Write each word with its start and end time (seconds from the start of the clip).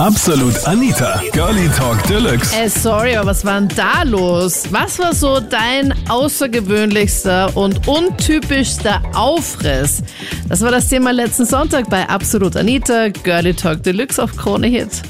Absolut 0.00 0.54
Anita, 0.68 1.20
Girlie 1.32 1.68
Talk 1.76 2.00
Deluxe. 2.04 2.56
Ey, 2.56 2.68
sorry, 2.68 3.16
aber 3.16 3.30
was 3.30 3.44
war 3.44 3.60
denn 3.60 3.68
da 3.76 4.04
los? 4.04 4.72
Was 4.72 4.96
war 5.00 5.12
so 5.12 5.40
dein 5.40 5.92
außergewöhnlichster 6.08 7.56
und 7.56 7.88
untypischster 7.88 9.02
Aufriss? 9.12 10.04
Das 10.48 10.62
war 10.62 10.70
das 10.70 10.88
Thema 10.88 11.10
letzten 11.10 11.46
Sonntag 11.46 11.90
bei 11.90 12.08
Absolut 12.08 12.56
Anita, 12.56 13.08
Girlie 13.24 13.52
Talk 13.52 13.82
Deluxe 13.82 14.22
auf 14.22 14.36
Krone 14.36 14.68
Hit. 14.68 15.02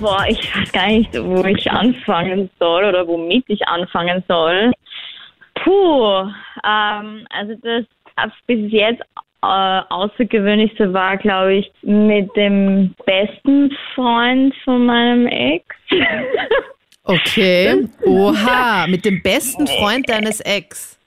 Boah, 0.00 0.24
ich 0.28 0.38
weiß 0.56 0.72
gar 0.72 0.88
nicht, 0.88 1.14
wo 1.14 1.44
ich 1.44 1.70
anfangen 1.70 2.50
soll 2.58 2.84
oder 2.84 3.06
womit 3.06 3.44
ich 3.46 3.64
anfangen 3.68 4.24
soll. 4.26 4.72
Puh, 5.62 6.28
ähm, 6.66 7.26
also 7.30 7.54
das 7.62 7.84
bis 8.48 8.72
jetzt 8.72 9.02
äh, 9.42 9.80
Außergewöhnlichste 9.88 10.92
war, 10.92 11.16
glaube 11.16 11.54
ich, 11.54 11.72
mit 11.82 12.34
dem 12.36 12.94
besten 13.04 13.70
Freund 13.94 14.54
von 14.64 14.86
meinem 14.86 15.26
Ex. 15.26 15.64
Okay. 17.04 17.88
Oha, 18.06 18.86
mit 18.86 19.04
dem 19.04 19.20
besten 19.22 19.66
Freund 19.66 20.08
deines 20.08 20.40
Ex. 20.40 20.98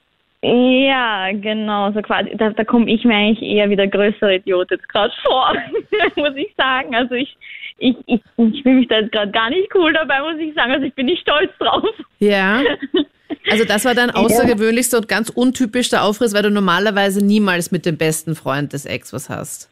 Ja, 0.41 1.31
genau, 1.31 1.91
so 1.93 2.01
quasi. 2.01 2.35
Da, 2.35 2.49
da 2.49 2.63
komme 2.63 2.91
ich 2.91 3.03
mir 3.05 3.15
eigentlich 3.15 3.41
eher 3.41 3.69
wie 3.69 3.75
der 3.75 3.87
größere 3.87 4.35
Idiot 4.35 4.69
jetzt 4.71 4.87
gerade 4.89 5.13
vor, 5.25 5.55
muss 6.17 6.35
ich 6.35 6.53
sagen. 6.57 6.93
Also 6.93 7.15
ich, 7.15 7.35
ich, 7.77 7.95
ich, 8.05 8.21
ich 8.37 8.61
fühle 8.61 8.75
mich 8.75 8.87
da 8.89 8.99
jetzt 8.99 9.11
gerade 9.11 9.31
gar 9.31 9.49
nicht 9.49 9.73
cool 9.73 9.93
dabei, 9.93 10.19
muss 10.19 10.39
ich 10.39 10.53
sagen. 10.53 10.73
Also 10.73 10.85
ich 10.85 10.93
bin 10.93 11.07
nicht 11.07 11.21
stolz 11.21 11.51
drauf. 11.57 11.89
Ja. 12.19 12.61
Also 13.49 13.65
das 13.65 13.85
war 13.85 13.93
dein 13.95 14.09
außergewöhnlichster 14.11 14.97
und 14.97 15.07
ganz 15.07 15.29
untypischster 15.29 16.03
Aufriss, 16.03 16.33
weil 16.33 16.43
du 16.43 16.51
normalerweise 16.51 17.23
niemals 17.25 17.71
mit 17.71 17.85
dem 17.85 17.97
besten 17.97 18.35
Freund 18.35 18.73
des 18.73 18.85
Ex 18.85 19.13
was 19.13 19.29
hast. 19.29 19.69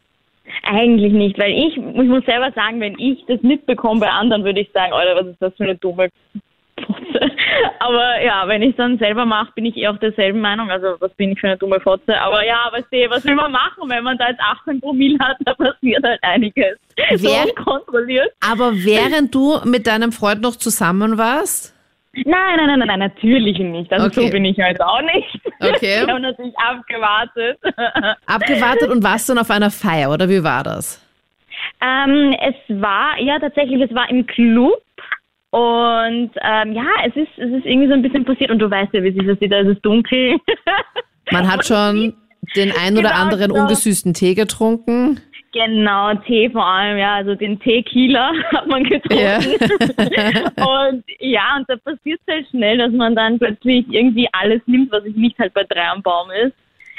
Eigentlich 0.62 1.12
nicht, 1.12 1.38
weil 1.38 1.52
ich, 1.52 1.76
ich 1.76 2.08
muss 2.08 2.24
selber 2.24 2.50
sagen, 2.54 2.80
wenn 2.80 2.98
ich 2.98 3.24
das 3.26 3.42
mitbekomme 3.42 4.00
bei 4.00 4.10
anderen, 4.10 4.44
würde 4.44 4.60
ich 4.60 4.70
sagen, 4.72 4.92
Alter, 4.92 5.16
was 5.16 5.26
ist 5.32 5.40
das 5.42 5.52
für 5.56 5.64
eine 5.64 5.74
dumme 5.76 6.08
Fotze. 6.86 7.30
Aber 7.78 8.20
ja, 8.22 8.46
wenn 8.48 8.62
ich 8.62 8.70
es 8.70 8.76
dann 8.76 8.98
selber 8.98 9.24
mache, 9.26 9.52
bin 9.54 9.64
ich 9.66 9.76
eh 9.76 9.88
auch 9.88 9.96
derselben 9.98 10.40
Meinung. 10.40 10.70
Also 10.70 10.96
was 11.00 11.12
bin 11.14 11.32
ich 11.32 11.40
für 11.40 11.48
eine 11.48 11.56
dumme 11.56 11.80
Fotze. 11.80 12.18
Aber 12.20 12.44
ja, 12.44 12.68
was, 12.72 12.84
was 13.08 13.24
will 13.24 13.34
man 13.34 13.52
machen, 13.52 13.88
wenn 13.88 14.02
man 14.04 14.18
da 14.18 14.28
jetzt 14.28 14.40
18 14.40 14.80
Promille 14.80 15.18
hat, 15.20 15.36
da 15.40 15.54
passiert 15.54 16.02
halt 16.02 16.18
einiges. 16.22 16.76
Wer- 16.96 17.18
So 17.18 17.30
unkontrolliert. 17.30 18.30
Aber 18.40 18.72
während 18.74 19.34
du 19.34 19.58
mit 19.64 19.86
deinem 19.86 20.12
Freund 20.12 20.40
noch 20.40 20.56
zusammen 20.56 21.16
warst? 21.18 21.73
Nein, 22.24 22.56
nein, 22.56 22.78
nein, 22.78 22.88
nein, 22.88 22.98
natürlich 22.98 23.58
nicht. 23.58 23.92
Also 23.92 24.06
Okay. 24.06 24.26
so 24.26 24.30
bin 24.30 24.44
ich 24.44 24.58
halt 24.58 24.80
auch 24.80 25.00
nicht. 25.02 25.40
Okay. 25.60 26.00
Ich 26.04 26.08
habe 26.08 26.20
natürlich 26.20 26.54
abgewartet. 26.58 27.58
Abgewartet 28.26 28.90
und 28.90 29.02
warst 29.02 29.28
dann 29.28 29.38
auf 29.38 29.50
einer 29.50 29.70
Feier, 29.70 30.10
oder 30.10 30.28
wie 30.28 30.42
war 30.44 30.62
das? 30.62 31.00
ähm, 31.80 32.34
es 32.40 32.54
war, 32.80 33.18
ja 33.20 33.38
tatsächlich, 33.38 33.80
es 33.80 33.94
war 33.94 34.08
im 34.10 34.26
Club. 34.26 34.80
Und 35.50 36.30
ähm, 36.42 36.72
ja, 36.72 36.86
es 37.06 37.14
ist, 37.14 37.28
es 37.36 37.50
ist 37.52 37.64
irgendwie 37.66 37.86
so 37.88 37.94
ein 37.94 38.02
bisschen 38.02 38.24
passiert 38.24 38.50
und 38.50 38.58
du 38.58 38.70
weißt 38.70 38.92
ja, 38.92 39.02
wie 39.02 39.12
sich 39.12 39.24
das 39.26 39.38
sieht, 39.38 39.52
da 39.52 39.58
ist 39.60 39.68
es 39.76 39.80
dunkel. 39.82 40.36
Man 41.30 41.50
hat 41.50 41.64
schon 41.66 42.14
den 42.56 42.72
ein 42.72 42.94
oder 42.98 43.10
Genau 43.10 43.20
anderen 43.22 43.50
so. 43.52 43.56
ungesüßten 43.60 44.14
Tee 44.14 44.34
getrunken. 44.34 45.20
Genau, 45.54 46.12
Tee 46.26 46.50
vor 46.50 46.66
allem, 46.66 46.98
ja, 46.98 47.14
also 47.14 47.36
den 47.36 47.60
Tequila 47.60 48.32
hat 48.52 48.66
man 48.66 48.82
getrunken. 48.82 49.52
und 50.56 51.04
ja, 51.20 51.56
und 51.56 51.70
da 51.70 51.76
passiert 51.76 52.20
es 52.26 52.34
halt 52.34 52.48
schnell, 52.48 52.78
dass 52.78 52.90
man 52.90 53.14
dann 53.14 53.38
plötzlich 53.38 53.86
irgendwie 53.88 54.28
alles 54.32 54.60
nimmt, 54.66 54.90
was 54.90 55.04
sich 55.04 55.14
nicht 55.14 55.38
halt 55.38 55.54
bei 55.54 55.62
drei 55.62 55.86
am 55.86 56.02
Baum 56.02 56.28
ist. 56.32 56.54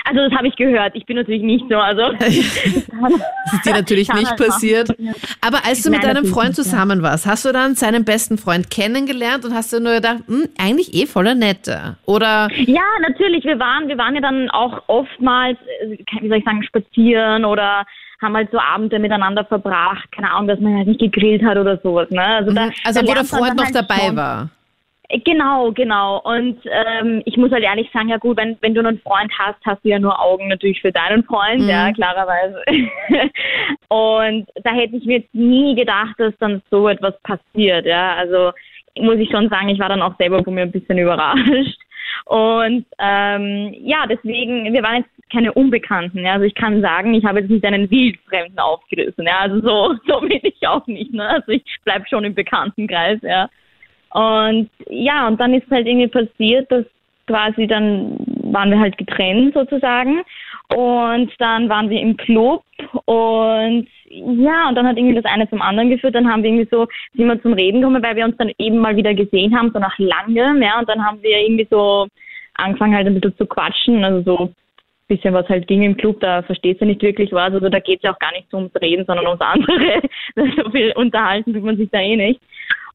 Also 0.07 0.21
das 0.21 0.31
habe 0.37 0.47
ich 0.47 0.55
gehört. 0.55 0.95
Ich 0.95 1.05
bin 1.05 1.17
natürlich 1.17 1.41
nicht 1.41 1.65
so, 1.69 1.77
also 1.77 2.11
Das 2.19 2.29
ist 2.29 3.65
dir 3.65 3.73
natürlich 3.73 4.13
nicht 4.13 4.29
halt 4.29 4.39
passiert. 4.39 4.95
Aber 5.41 5.65
als 5.65 5.81
du 5.81 5.89
mit 5.89 5.99
Nein, 5.99 6.09
deinem 6.09 6.23
natürlich 6.23 6.33
Freund 6.33 6.55
zusammen 6.55 7.01
warst, 7.01 7.25
hast 7.25 7.45
du 7.45 7.51
dann 7.51 7.75
seinen 7.75 8.05
besten 8.05 8.37
Freund 8.37 8.69
kennengelernt 8.69 9.45
und 9.45 9.53
hast 9.53 9.73
du 9.73 9.79
nur 9.79 9.95
gedacht, 9.95 10.19
hm, 10.27 10.47
eigentlich 10.59 10.93
eh 10.93 11.07
voller 11.07 11.33
Nette? 11.33 11.97
Oder 12.05 12.49
Ja, 12.55 12.83
natürlich. 13.01 13.43
Wir 13.45 13.59
waren, 13.59 13.87
wir 13.87 13.97
waren 13.97 14.13
ja 14.15 14.21
dann 14.21 14.49
auch 14.51 14.83
oftmals, 14.88 15.57
äh, 15.81 15.97
wie 16.21 16.27
soll 16.29 16.38
ich 16.38 16.45
sagen, 16.45 16.63
spazieren 16.63 17.44
oder 17.44 17.85
haben 18.21 18.35
halt 18.35 18.49
so 18.51 18.59
Abende 18.59 18.99
miteinander 18.99 19.44
verbracht. 19.44 20.11
Keine 20.11 20.31
Ahnung, 20.31 20.47
dass 20.47 20.59
man 20.59 20.77
halt 20.77 20.88
nicht 20.88 20.99
gegrillt 20.99 21.44
hat 21.44 21.57
oder 21.57 21.77
sowas. 21.83 22.09
Ne? 22.11 22.23
Also, 22.23 22.51
da, 22.51 22.69
also 22.83 23.01
da 23.01 23.07
wo 23.07 23.13
der 23.13 23.25
Freund 23.25 23.55
noch 23.55 23.65
halt 23.65 23.75
dabei 23.75 24.15
war? 24.15 24.49
Genau, 25.09 25.71
genau. 25.71 26.19
Und 26.21 26.59
ähm, 26.66 27.21
ich 27.25 27.38
muss 27.38 27.51
halt 27.51 27.63
ehrlich 27.63 27.89
sagen, 27.91 28.09
ja 28.09 28.17
gut, 28.17 28.38
wenn, 28.38 28.57
wenn 28.61 28.73
du 28.73 28.79
einen 28.81 28.99
Freund 28.99 29.31
hast, 29.38 29.59
hast 29.66 29.83
du 29.83 29.89
ja 29.89 29.99
nur 29.99 30.19
Augen 30.19 30.47
natürlich 30.47 30.81
für 30.81 30.91
deinen 30.91 31.23
Freund, 31.23 31.61
Mhm. 31.61 31.69
ja, 31.69 31.91
klarerweise. 31.93 32.61
und 33.89 34.47
da 34.63 34.71
hätte 34.71 34.95
ich 34.95 35.05
mir 35.05 35.19
jetzt 35.19 35.33
nie 35.33 35.75
gedacht, 35.75 36.15
dass 36.17 36.33
dann 36.39 36.61
so 36.71 36.88
etwas 36.88 37.13
passiert, 37.21 37.85
ja. 37.85 38.15
Also 38.15 38.51
muss 38.97 39.17
ich 39.17 39.29
schon 39.29 39.49
sagen, 39.49 39.69
ich 39.69 39.79
war 39.79 39.89
dann 39.89 40.01
auch 40.01 40.15
selber 40.17 40.44
von 40.44 40.53
mir 40.53 40.61
ein 40.61 40.71
bisschen 40.71 40.97
überrascht. 40.97 41.79
Und 42.25 42.85
ähm, 42.99 43.75
ja, 43.81 44.05
deswegen, 44.07 44.73
wir 44.73 44.81
waren 44.83 44.97
jetzt 44.97 45.31
keine 45.31 45.53
Unbekannten. 45.53 46.19
Ja? 46.19 46.33
Also 46.33 46.45
ich 46.45 46.55
kann 46.55 46.81
sagen, 46.81 47.13
ich 47.13 47.25
habe 47.25 47.39
jetzt 47.39 47.49
nicht 47.49 47.65
einen 47.65 47.89
Wildfremden 47.91 48.57
aufgerissen. 48.57 49.25
Ja? 49.25 49.39
Also 49.39 49.59
so, 49.61 49.95
so 50.07 50.21
bin 50.21 50.39
ich 50.44 50.65
auch 50.67 50.85
nicht. 50.88 51.13
Ne? 51.13 51.27
Also 51.27 51.51
ich 51.51 51.63
bleib 51.83 52.07
schon 52.07 52.23
im 52.23 52.33
Bekanntenkreis. 52.33 53.19
Ja? 53.21 53.49
Und 54.15 54.69
ja, 54.87 55.27
und 55.27 55.41
dann 55.41 55.53
ist 55.53 55.69
halt 55.69 55.85
irgendwie 55.85 56.07
passiert, 56.07 56.71
dass 56.71 56.85
quasi 57.27 57.67
dann 57.67 58.17
waren 58.43 58.71
wir 58.71 58.79
halt 58.79 58.97
getrennt 58.97 59.53
sozusagen. 59.53 60.21
Und 60.73 61.31
dann 61.39 61.67
waren 61.67 61.89
wir 61.89 61.99
im 61.99 62.15
Club 62.15 62.63
und 63.05 63.87
ja, 64.07 64.69
und 64.69 64.75
dann 64.75 64.87
hat 64.87 64.97
irgendwie 64.97 65.15
das 65.15 65.25
eine 65.25 65.49
zum 65.49 65.61
anderen 65.61 65.89
geführt. 65.89 66.15
Dann 66.15 66.31
haben 66.31 66.43
wir 66.43 66.49
irgendwie 66.49 66.69
so, 66.71 66.87
sind 67.13 67.27
wir 67.27 67.41
zum 67.41 67.53
Reden 67.53 67.81
gekommen, 67.81 68.01
weil 68.01 68.15
wir 68.15 68.23
uns 68.23 68.37
dann 68.37 68.53
eben 68.57 68.77
mal 68.77 68.95
wieder 68.95 69.13
gesehen 69.13 69.55
haben, 69.55 69.71
so 69.73 69.79
nach 69.79 69.97
langem, 69.99 70.61
ja. 70.61 70.79
Und 70.79 70.87
dann 70.87 71.05
haben 71.05 71.21
wir 71.21 71.37
irgendwie 71.37 71.67
so 71.69 72.07
angefangen 72.53 72.95
halt 72.95 73.07
ein 73.07 73.15
bisschen 73.15 73.37
zu 73.37 73.45
quatschen, 73.45 74.05
also 74.05 74.21
so 74.21 74.45
ein 74.45 74.55
bisschen 75.09 75.33
was 75.33 75.49
halt 75.49 75.67
ging 75.67 75.83
im 75.83 75.97
Club, 75.97 76.21
da 76.21 76.41
verstehst 76.41 76.79
du 76.79 76.85
nicht 76.85 77.01
wirklich 77.01 77.33
was. 77.33 77.53
Also 77.53 77.67
da 77.67 77.79
geht 77.79 77.97
es 77.97 78.03
ja 78.03 78.13
auch 78.13 78.19
gar 78.19 78.31
nicht 78.31 78.49
so 78.49 78.57
ums 78.57 78.75
Reden, 78.81 79.05
sondern 79.05 79.27
ums 79.27 79.41
andere. 79.41 80.01
so 80.35 80.69
viel 80.71 80.93
unterhalten 80.95 81.53
tut 81.53 81.63
man 81.63 81.75
sich 81.75 81.89
da 81.91 81.99
eh 81.99 82.15
nicht. 82.15 82.39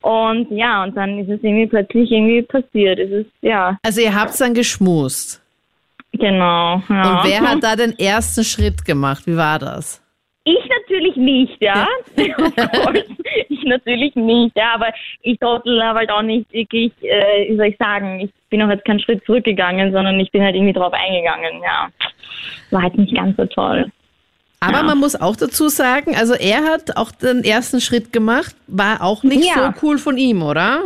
Und 0.03 0.50
ja, 0.50 0.83
und 0.84 0.97
dann 0.97 1.19
ist 1.19 1.28
es 1.28 1.43
irgendwie 1.43 1.66
plötzlich 1.66 2.11
irgendwie 2.11 2.43
passiert. 2.43 2.99
Es 2.99 3.11
ist, 3.11 3.31
ja, 3.43 3.78
Also 3.83 4.00
ihr 4.00 4.15
habt 4.15 4.38
dann 4.41 4.55
geschmust. 4.55 5.43
genau. 6.12 6.83
Ja. 6.88 7.19
Und 7.21 7.25
wer 7.31 7.41
hat 7.43 7.62
da 7.62 7.77
den 7.77 7.99
ersten 7.99 8.44
Schritt 8.44 8.84
gemacht? 8.84 9.27
Wie 9.27 9.37
war 9.37 9.59
das? 9.59 10.03
Ich 10.44 10.59
natürlich 10.69 11.16
nicht, 11.16 11.56
ja. 11.62 11.87
Ich 13.49 13.62
natürlich 13.65 14.15
nicht, 14.15 14.56
ja. 14.56 14.75
Aber 14.75 14.88
ich 15.22 15.38
trottel 15.38 15.83
habe 15.83 16.00
halt 16.00 16.11
auch 16.11 16.22
nicht 16.22 16.50
wirklich, 16.53 16.93
äh, 17.03 17.50
wie 17.50 17.56
soll 17.56 17.67
ich 17.67 17.77
sagen, 17.77 18.21
ich 18.21 18.31
bin 18.49 18.62
auch 18.62 18.71
jetzt 18.71 18.84
keinen 18.84 19.00
Schritt 19.00 19.25
zurückgegangen, 19.27 19.93
sondern 19.93 20.19
ich 20.19 20.31
bin 20.32 20.43
halt 20.43 20.55
irgendwie 20.55 20.72
drauf 20.72 20.93
eingegangen, 20.93 21.62
ja. 21.62 21.88
War 22.71 22.82
halt 22.82 22.97
nicht 22.97 23.15
ganz 23.15 23.37
so 23.37 23.44
toll. 23.47 23.91
Aber 24.60 24.82
man 24.82 24.98
muss 24.98 25.19
auch 25.19 25.37
dazu 25.37 25.69
sagen, 25.69 26.15
also 26.16 26.34
er 26.34 26.65
hat 26.65 26.97
auch 26.97 27.10
den 27.12 27.44
ersten 27.44 27.81
Schritt 27.81 28.12
gemacht, 28.12 28.54
war 28.66 29.00
auch 29.03 29.22
nicht 29.22 29.48
Ja. 29.48 29.72
so 29.75 29.87
cool 29.87 29.97
von 29.98 30.19
ihm, 30.19 30.43
oder? 30.43 30.81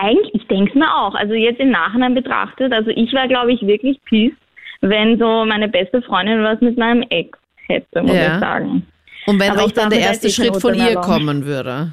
Eigentlich, 0.00 0.34
ich 0.34 0.46
denke 0.48 0.70
es 0.70 0.74
mir 0.74 0.94
auch. 0.94 1.14
Also 1.14 1.32
jetzt 1.32 1.58
im 1.58 1.70
Nachhinein 1.70 2.14
betrachtet, 2.14 2.72
also 2.72 2.90
ich 2.90 3.12
war, 3.14 3.26
glaube 3.26 3.52
ich, 3.52 3.62
wirklich 3.62 3.98
pissed, 4.04 4.36
wenn 4.82 5.18
so 5.18 5.44
meine 5.46 5.68
beste 5.68 6.02
Freundin 6.02 6.44
was 6.44 6.60
mit 6.60 6.76
meinem 6.76 7.02
Ex 7.08 7.38
hätte, 7.66 8.02
muss 8.02 8.12
Ja. 8.14 8.34
ich 8.34 8.40
sagen. 8.40 8.86
Und 9.26 9.40
wenn 9.40 9.50
Aber 9.52 9.64
auch 9.64 9.70
dann 9.70 9.90
der 9.90 10.00
erste 10.00 10.28
Schritt 10.30 10.56
von 10.60 10.74
ihr 10.74 10.94
kommen 10.96 11.44
würde. 11.46 11.92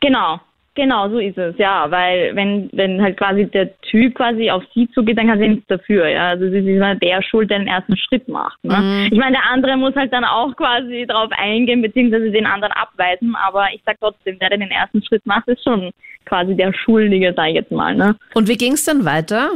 Genau, 0.00 0.38
genau, 0.74 1.08
so 1.08 1.18
ist 1.18 1.38
es, 1.38 1.56
ja, 1.58 1.90
weil 1.90 2.34
wenn, 2.34 2.68
wenn 2.72 3.02
halt 3.02 3.16
quasi 3.16 3.46
der 3.46 3.78
Typ 3.82 4.14
quasi 4.14 4.50
auf 4.50 4.62
sie 4.74 4.90
zugeht, 4.90 5.18
dann 5.18 5.28
kann 5.28 5.38
sie 5.38 5.48
nichts 5.48 5.66
dafür, 5.68 6.08
ja. 6.08 6.28
Also 6.28 6.48
sie 6.48 6.58
ist 6.58 6.66
immer 6.66 6.94
der 6.94 7.22
schuld, 7.22 7.50
der 7.50 7.58
den 7.58 7.68
ersten 7.68 7.96
Schritt 7.96 8.28
macht. 8.28 8.62
Ne? 8.64 8.76
Mhm. 8.76 9.08
Ich 9.12 9.18
meine, 9.18 9.32
der 9.32 9.50
andere 9.50 9.76
muss 9.76 9.94
halt 9.94 10.12
dann 10.12 10.24
auch 10.24 10.54
quasi 10.56 11.06
drauf 11.06 11.30
eingehen, 11.32 11.82
beziehungsweise 11.82 12.30
den 12.30 12.46
anderen 12.46 12.72
abweisen, 12.72 13.34
aber 13.36 13.68
ich 13.74 13.82
sag 13.84 13.98
trotzdem, 14.00 14.38
der, 14.38 14.50
der 14.50 14.58
den 14.58 14.70
ersten 14.70 15.02
Schritt 15.02 15.24
macht, 15.26 15.48
ist 15.48 15.62
schon 15.64 15.90
quasi 16.24 16.54
der 16.54 16.72
Schuldige, 16.72 17.32
sag 17.36 17.48
ich 17.48 17.54
jetzt 17.54 17.72
mal, 17.72 17.94
ne? 17.94 18.16
Und 18.34 18.48
wie 18.48 18.56
ging 18.56 18.72
es 18.72 18.84
dann 18.84 19.04
weiter? 19.04 19.50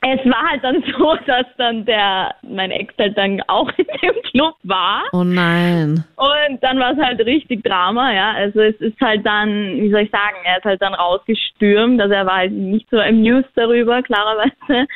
Es 0.00 0.24
war 0.30 0.50
halt 0.50 0.62
dann 0.62 0.82
so, 0.98 1.16
dass 1.26 1.46
dann 1.56 1.84
der, 1.84 2.34
mein 2.42 2.70
Ex 2.70 2.94
halt 2.98 3.18
dann 3.18 3.42
auch 3.48 3.70
in 3.76 3.86
dem 4.02 4.22
Club 4.30 4.54
war. 4.62 5.02
Oh 5.12 5.24
nein. 5.24 6.04
Und 6.16 6.62
dann 6.62 6.78
war 6.78 6.92
es 6.92 6.98
halt 6.98 7.20
richtig 7.20 7.64
Drama, 7.64 8.12
ja. 8.12 8.32
Also 8.32 8.60
es 8.60 8.76
ist 8.80 9.00
halt 9.00 9.26
dann, 9.26 9.48
wie 9.80 9.90
soll 9.90 10.02
ich 10.02 10.10
sagen, 10.10 10.36
er 10.44 10.58
ist 10.58 10.64
halt 10.64 10.80
dann 10.82 10.94
rausgestürmt. 10.94 12.00
Also 12.00 12.14
er 12.14 12.26
war 12.26 12.36
halt 12.36 12.52
nicht 12.52 12.88
so 12.90 12.98
amused 12.98 13.50
darüber, 13.56 14.02
klarerweise. 14.02 14.86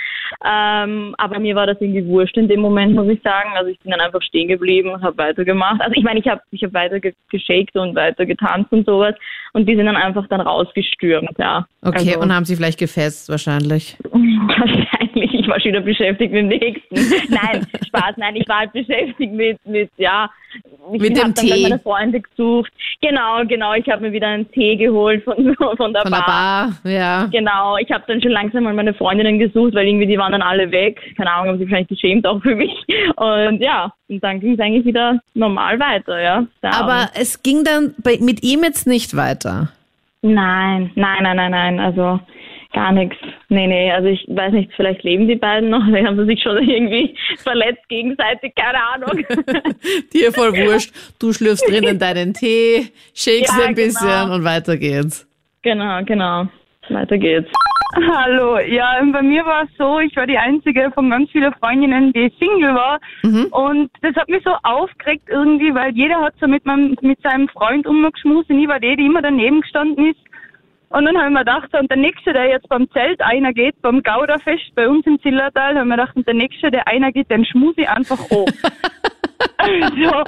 Ähm, 0.44 1.14
aber 1.18 1.38
mir 1.40 1.54
war 1.56 1.66
das 1.66 1.80
irgendwie 1.80 2.06
wurscht 2.06 2.36
in 2.36 2.48
dem 2.48 2.60
Moment, 2.60 2.94
muss 2.94 3.08
ich 3.08 3.20
sagen. 3.22 3.50
Also 3.54 3.70
ich 3.70 3.78
bin 3.80 3.90
dann 3.90 4.00
einfach 4.00 4.22
stehen 4.22 4.48
geblieben 4.48 4.90
und 4.90 5.02
habe 5.02 5.18
weitergemacht. 5.18 5.80
Also 5.80 5.94
ich 5.96 6.04
meine, 6.04 6.20
ich 6.20 6.28
habe 6.28 6.40
ich 6.52 6.62
hab 6.62 6.72
weiter 6.74 7.00
ge 7.00 7.12
und 7.74 7.94
weiter 7.94 8.24
getanzt 8.24 8.72
und 8.72 8.86
sowas. 8.86 9.14
Und 9.52 9.68
die 9.68 9.76
sind 9.76 9.86
dann 9.86 9.96
einfach 9.96 10.26
dann 10.28 10.40
rausgestürmt, 10.40 11.38
ja. 11.38 11.66
Okay, 11.82 11.98
also, 11.98 12.20
und 12.20 12.34
haben 12.34 12.44
sie 12.44 12.56
vielleicht 12.56 12.78
gefetzt 12.78 13.28
wahrscheinlich. 13.28 13.96
Wahrscheinlich, 15.00 15.34
ich 15.34 15.48
war 15.48 15.60
schon 15.60 15.70
wieder 15.70 15.80
beschäftigt 15.80 16.32
mit 16.32 16.42
dem 16.42 16.48
nächsten. 16.48 16.94
Nein, 17.28 17.66
Spaß, 17.86 18.16
nein, 18.16 18.36
ich 18.36 18.48
war 18.48 18.60
halt 18.60 18.72
beschäftigt 18.72 19.32
mit, 19.32 19.58
mit, 19.66 19.90
ja, 19.96 20.28
ich 20.92 21.00
Mit 21.00 21.16
dem 21.16 21.24
hab 21.24 21.34
dann 21.34 21.46
Tee. 21.46 21.62
meine 21.62 21.78
Freunde 21.78 22.20
gesucht. 22.20 22.72
Genau, 23.00 23.44
genau. 23.46 23.72
Ich 23.74 23.88
habe 23.88 24.02
mir 24.02 24.12
wieder 24.12 24.28
einen 24.28 24.50
Tee 24.52 24.76
geholt 24.76 25.24
von, 25.24 25.34
von 25.76 25.92
der 25.92 26.02
Von 26.02 26.12
der 26.12 26.18
Bar. 26.18 26.72
Bar, 26.82 26.90
ja. 26.92 27.26
Genau, 27.32 27.76
ich 27.78 27.90
habe 27.90 28.04
dann 28.06 28.20
schon 28.20 28.32
langsam 28.32 28.64
mal 28.64 28.74
meine 28.74 28.94
Freundinnen 28.94 29.38
gesucht, 29.38 29.74
weil 29.74 29.86
irgendwie 29.86 30.06
die 30.06 30.18
waren 30.18 30.32
dann 30.32 30.42
alle 30.42 30.70
weg. 30.70 31.00
Keine 31.16 31.32
Ahnung, 31.32 31.48
haben 31.48 31.58
sich 31.58 31.68
wahrscheinlich 31.68 31.88
geschämt 31.88 32.26
auch 32.26 32.40
für 32.42 32.54
mich. 32.54 32.72
Und 33.16 33.60
ja, 33.60 33.92
und 34.08 34.22
dann 34.22 34.40
ging 34.40 34.54
es 34.54 34.60
eigentlich 34.60 34.84
wieder 34.84 35.20
normal 35.34 35.78
weiter, 35.80 36.20
ja. 36.20 36.46
Der 36.62 36.74
Aber 36.74 36.92
Abend. 36.92 37.12
es 37.14 37.42
ging 37.42 37.64
dann 37.64 37.94
bei, 38.02 38.18
mit 38.20 38.42
ihm 38.42 38.62
jetzt 38.62 38.86
nicht 38.86 39.16
weiter. 39.16 39.72
Nein, 40.22 40.90
nein, 40.94 41.22
nein, 41.22 41.36
nein, 41.36 41.50
nein, 41.50 41.80
also 41.80 42.20
gar 42.72 42.92
nichts. 42.92 43.16
Nee, 43.48 43.66
nee, 43.66 43.90
also 43.92 44.08
ich 44.08 44.24
weiß 44.28 44.52
nicht, 44.52 44.70
vielleicht 44.76 45.02
leben 45.02 45.28
die 45.28 45.36
beiden 45.36 45.70
noch, 45.70 45.80
dann 45.92 46.06
haben 46.06 46.16
sie 46.18 46.26
sich 46.26 46.42
schon 46.42 46.56
irgendwie 46.58 47.14
verletzt 47.42 47.88
gegenseitig, 47.88 48.54
keine 48.54 48.78
Ahnung. 48.94 49.24
Dir 50.12 50.32
voll 50.32 50.52
wurscht. 50.52 50.92
Du 51.18 51.32
schlürfst 51.32 51.68
drinnen 51.68 51.98
deinen 51.98 52.34
Tee, 52.34 52.88
shakest 53.14 53.58
Ja, 53.58 53.66
ein 53.66 53.74
bisschen 53.74 54.06
genau. 54.08 54.34
und 54.34 54.44
weiter 54.44 54.76
geht's. 54.76 55.26
genau, 55.62 56.02
genau. 56.04 56.48
Weiter 56.88 57.16
geht's. 57.18 57.50
Hallo, 57.94 58.58
ja, 58.58 59.00
bei 59.12 59.20
mir 59.22 59.44
war 59.44 59.64
es 59.64 59.68
so, 59.76 59.98
ich 60.00 60.16
war 60.16 60.26
die 60.26 60.38
einzige 60.38 60.90
von 60.92 61.10
ganz 61.10 61.30
vielen 61.30 61.52
Freundinnen, 61.54 62.10
die 62.14 62.32
Single 62.38 62.74
war. 62.74 62.98
Und 63.22 63.90
das 64.00 64.16
hat 64.16 64.30
mich 64.30 64.42
so 64.44 64.52
aufgeregt 64.62 65.24
irgendwie, 65.28 65.74
weil 65.74 65.94
jeder 65.94 66.18
hat 66.22 66.32
so 66.40 66.46
mit 66.48 66.64
meinem, 66.64 66.96
mit 67.02 67.20
seinem 67.20 67.48
Freund 67.48 67.86
umgeschmust 67.86 68.48
und 68.48 68.60
ich 68.60 68.66
war 68.68 68.80
die, 68.80 68.96
die 68.96 69.04
immer 69.04 69.20
daneben 69.20 69.60
gestanden 69.60 70.10
ist. 70.10 70.20
Und 70.92 71.06
dann 71.06 71.16
habe 71.16 71.28
ich 71.28 71.32
mir 71.32 71.38
gedacht, 71.38 71.74
und 71.74 71.90
der 71.90 71.96
Nächste, 71.96 72.34
der 72.34 72.48
jetzt 72.48 72.68
beim 72.68 72.90
Zelt 72.90 73.20
einer 73.22 73.54
geht, 73.54 73.80
beim 73.80 74.02
Gauderfest 74.02 74.74
bei 74.74 74.86
uns 74.86 75.06
im 75.06 75.18
Zillertal, 75.22 75.74
habe 75.74 75.80
ich 75.80 75.84
mir 75.86 75.96
gedacht, 75.96 76.16
und 76.16 76.26
der 76.26 76.34
Nächste, 76.34 76.70
der 76.70 76.86
einer 76.86 77.12
geht, 77.12 77.30
den 77.30 77.46
schmus 77.46 77.74
ich 77.78 77.88
einfach 77.88 78.18
an. 78.30 78.44
so. 79.62 80.18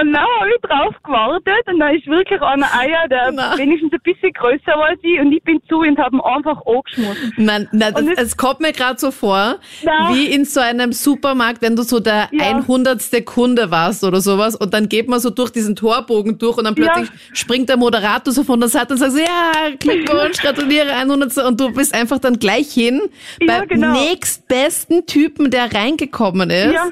Und 0.00 0.12
dann 0.12 0.16
habe 0.16 0.48
ich 0.54 0.60
drauf 0.62 0.94
gewartet 1.04 1.66
und 1.66 1.78
dann 1.80 1.94
ist 1.94 2.06
wirklich 2.06 2.40
einer 2.40 2.66
Eier, 2.78 3.06
der 3.08 3.30
Na. 3.32 3.56
wenigstens 3.58 3.92
ein 3.92 4.00
bisschen 4.02 4.32
größer 4.32 4.72
war 4.78 4.86
als 4.90 5.00
ich 5.02 5.20
und 5.20 5.32
ich 5.32 5.42
bin 5.42 5.60
zu 5.68 5.78
und 5.80 5.98
habe 5.98 6.16
ihn 6.16 6.20
einfach 6.20 6.60
angeschmust. 6.66 7.20
Nein, 7.36 7.68
nein 7.72 7.94
das, 7.94 8.04
es- 8.26 8.36
kommt 8.36 8.60
mir 8.60 8.72
gerade 8.72 8.98
so 8.98 9.10
vor, 9.10 9.56
Na. 9.84 10.10
wie 10.14 10.26
in 10.26 10.44
so 10.44 10.60
einem 10.60 10.92
Supermarkt, 10.92 11.62
wenn 11.62 11.76
du 11.76 11.82
so 11.82 12.00
der 12.00 12.28
Ja. 12.32 12.44
100. 12.56 13.22
Kunde 13.24 13.70
warst 13.70 14.04
oder 14.04 14.20
sowas 14.20 14.56
und 14.56 14.72
dann 14.74 14.88
geht 14.88 15.08
man 15.08 15.20
so 15.20 15.30
durch 15.30 15.50
diesen 15.50 15.76
Torbogen 15.76 16.38
durch 16.38 16.56
und 16.56 16.64
dann 16.64 16.74
Ja. 16.76 16.92
plötzlich 16.92 17.10
springt 17.34 17.68
der 17.68 17.76
Moderator 17.76 18.32
so 18.32 18.42
von 18.44 18.60
der 18.60 18.68
Seite 18.68 18.94
und 18.94 18.98
sagt 18.98 19.14
ja, 19.18 19.70
Glückwunsch, 19.78 20.38
gratuliere, 20.40 20.92
100. 20.94 21.38
und 21.46 21.60
du 21.60 21.72
bist 21.72 21.94
einfach 21.94 22.18
dann 22.18 22.38
gleich 22.38 22.72
hin 22.72 23.00
Ja, 23.40 23.58
beim 23.60 23.68
genau. 23.68 23.92
nächstbesten 23.92 25.06
Typen, 25.06 25.50
der 25.50 25.72
reingekommen 25.74 26.50
ist. 26.50 26.72
Ja. 26.74 26.86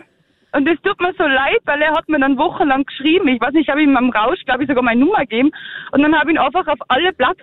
Und 0.55 0.69
es 0.69 0.81
tut 0.83 1.01
mir 1.01 1.15
so 1.17 1.25
leid, 1.25 1.61
weil 1.65 1.81
er 1.81 1.93
hat 1.93 2.09
mir 2.09 2.21
dann 2.21 2.37
wochenlang 2.37 2.85
geschrieben. 2.85 3.29
Ich 3.29 3.41
weiß 3.41 3.53
nicht, 3.53 3.63
ich 3.63 3.69
habe 3.69 3.83
ihm 3.83 3.97
am 3.97 4.11
Rausch, 4.11 4.45
glaube 4.45 4.63
ich, 4.63 4.69
sogar 4.69 4.83
meine 4.83 5.01
Nummer 5.01 5.21
gegeben. 5.21 5.51
Und 5.93 6.03
dann 6.03 6.15
habe 6.15 6.31
ich 6.31 6.37
ihn 6.37 6.43
einfach 6.43 6.67
auf 6.67 6.79
alle 6.89 7.13
Platz. 7.13 7.39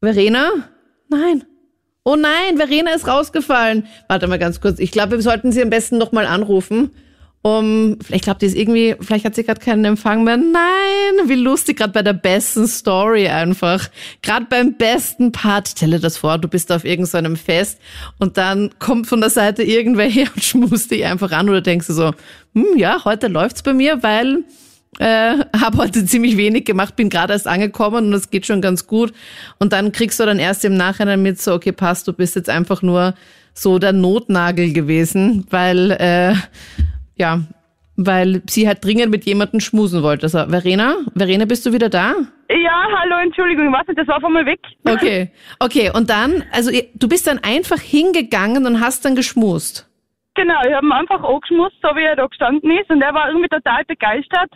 Verena? 0.00 0.50
Nein. 1.08 1.44
Oh 2.04 2.16
nein, 2.16 2.56
Verena 2.56 2.90
ist 2.92 3.06
rausgefallen. 3.06 3.86
Warte 4.08 4.26
mal 4.26 4.38
ganz 4.38 4.60
kurz. 4.60 4.78
Ich 4.78 4.90
glaube, 4.90 5.12
wir 5.12 5.22
sollten 5.22 5.52
sie 5.52 5.62
am 5.62 5.70
besten 5.70 5.98
noch 5.98 6.12
mal 6.12 6.26
anrufen. 6.26 6.90
Um, 7.46 7.98
vielleicht 8.02 8.24
glaubt 8.24 8.40
die 8.40 8.46
ist 8.46 8.56
irgendwie, 8.56 8.96
vielleicht 8.98 9.26
hat 9.26 9.34
sie 9.34 9.44
gerade 9.44 9.60
keinen 9.60 9.84
Empfang 9.84 10.24
mehr. 10.24 10.38
Nein, 10.38 11.28
wie 11.28 11.34
lustig, 11.34 11.76
gerade 11.76 11.92
bei 11.92 12.00
der 12.00 12.14
besten 12.14 12.66
Story 12.66 13.28
einfach. 13.28 13.90
Gerade 14.22 14.46
beim 14.48 14.72
besten 14.78 15.30
Part. 15.30 15.68
Stell 15.68 15.90
dir 15.90 15.98
das 15.98 16.16
vor, 16.16 16.38
du 16.38 16.48
bist 16.48 16.72
auf 16.72 16.86
irgendeinem 16.86 17.36
Fest 17.36 17.78
und 18.18 18.38
dann 18.38 18.70
kommt 18.78 19.08
von 19.08 19.20
der 19.20 19.28
Seite 19.28 19.62
irgendwer 19.62 20.08
her 20.08 20.26
und 20.34 20.42
schmust 20.42 20.90
dich 20.90 21.04
einfach 21.04 21.32
an 21.32 21.50
oder 21.50 21.60
denkst 21.60 21.88
du 21.88 21.92
so, 21.92 22.14
hm, 22.54 22.78
ja, 22.78 23.04
heute 23.04 23.28
läuft's 23.28 23.62
bei 23.62 23.74
mir, 23.74 24.02
weil 24.02 24.44
äh, 24.98 25.36
habe 25.54 25.76
heute 25.76 26.06
ziemlich 26.06 26.38
wenig 26.38 26.64
gemacht, 26.64 26.96
bin 26.96 27.10
gerade 27.10 27.34
erst 27.34 27.46
angekommen 27.46 28.06
und 28.06 28.14
es 28.14 28.30
geht 28.30 28.46
schon 28.46 28.62
ganz 28.62 28.86
gut. 28.86 29.12
Und 29.58 29.74
dann 29.74 29.92
kriegst 29.92 30.18
du 30.18 30.24
dann 30.24 30.38
erst 30.38 30.64
im 30.64 30.78
Nachhinein 30.78 31.20
mit 31.20 31.42
so, 31.42 31.52
okay, 31.52 31.72
passt, 31.72 32.08
du 32.08 32.14
bist 32.14 32.36
jetzt 32.36 32.48
einfach 32.48 32.80
nur 32.80 33.12
so 33.52 33.78
der 33.78 33.92
Notnagel 33.92 34.72
gewesen, 34.72 35.46
weil 35.50 35.90
äh, 35.90 36.34
ja, 37.16 37.40
weil 37.96 38.42
sie 38.48 38.66
halt 38.66 38.84
dringend 38.84 39.10
mit 39.10 39.24
jemandem 39.24 39.60
schmusen 39.60 40.02
wollte. 40.02 40.24
Also, 40.24 40.46
Verena, 40.48 40.96
Verena, 41.16 41.44
bist 41.44 41.64
du 41.66 41.72
wieder 41.72 41.88
da? 41.88 42.14
Ja, 42.50 42.86
hallo, 42.98 43.16
Entschuldigung, 43.22 43.70
nicht, 43.70 43.98
das 43.98 44.08
war 44.08 44.16
auf 44.16 44.24
einmal 44.24 44.46
weg. 44.46 44.60
Okay, 44.88 45.30
okay. 45.60 45.90
Und 45.94 46.10
dann, 46.10 46.44
also 46.52 46.70
du 46.94 47.08
bist 47.08 47.26
dann 47.26 47.38
einfach 47.38 47.78
hingegangen 47.78 48.66
und 48.66 48.80
hast 48.80 49.04
dann 49.04 49.14
geschmust. 49.14 49.88
Genau, 50.34 50.60
ich 50.66 50.74
habe 50.74 50.84
ihn 50.84 50.92
einfach 50.92 51.22
angeschmust, 51.22 51.76
so 51.80 51.88
wie 51.94 52.02
er 52.02 52.16
da 52.16 52.26
gestanden 52.26 52.70
ist. 52.72 52.90
Und 52.90 53.00
er 53.00 53.14
war 53.14 53.28
irgendwie 53.28 53.48
total 53.48 53.84
begeistert. 53.86 54.50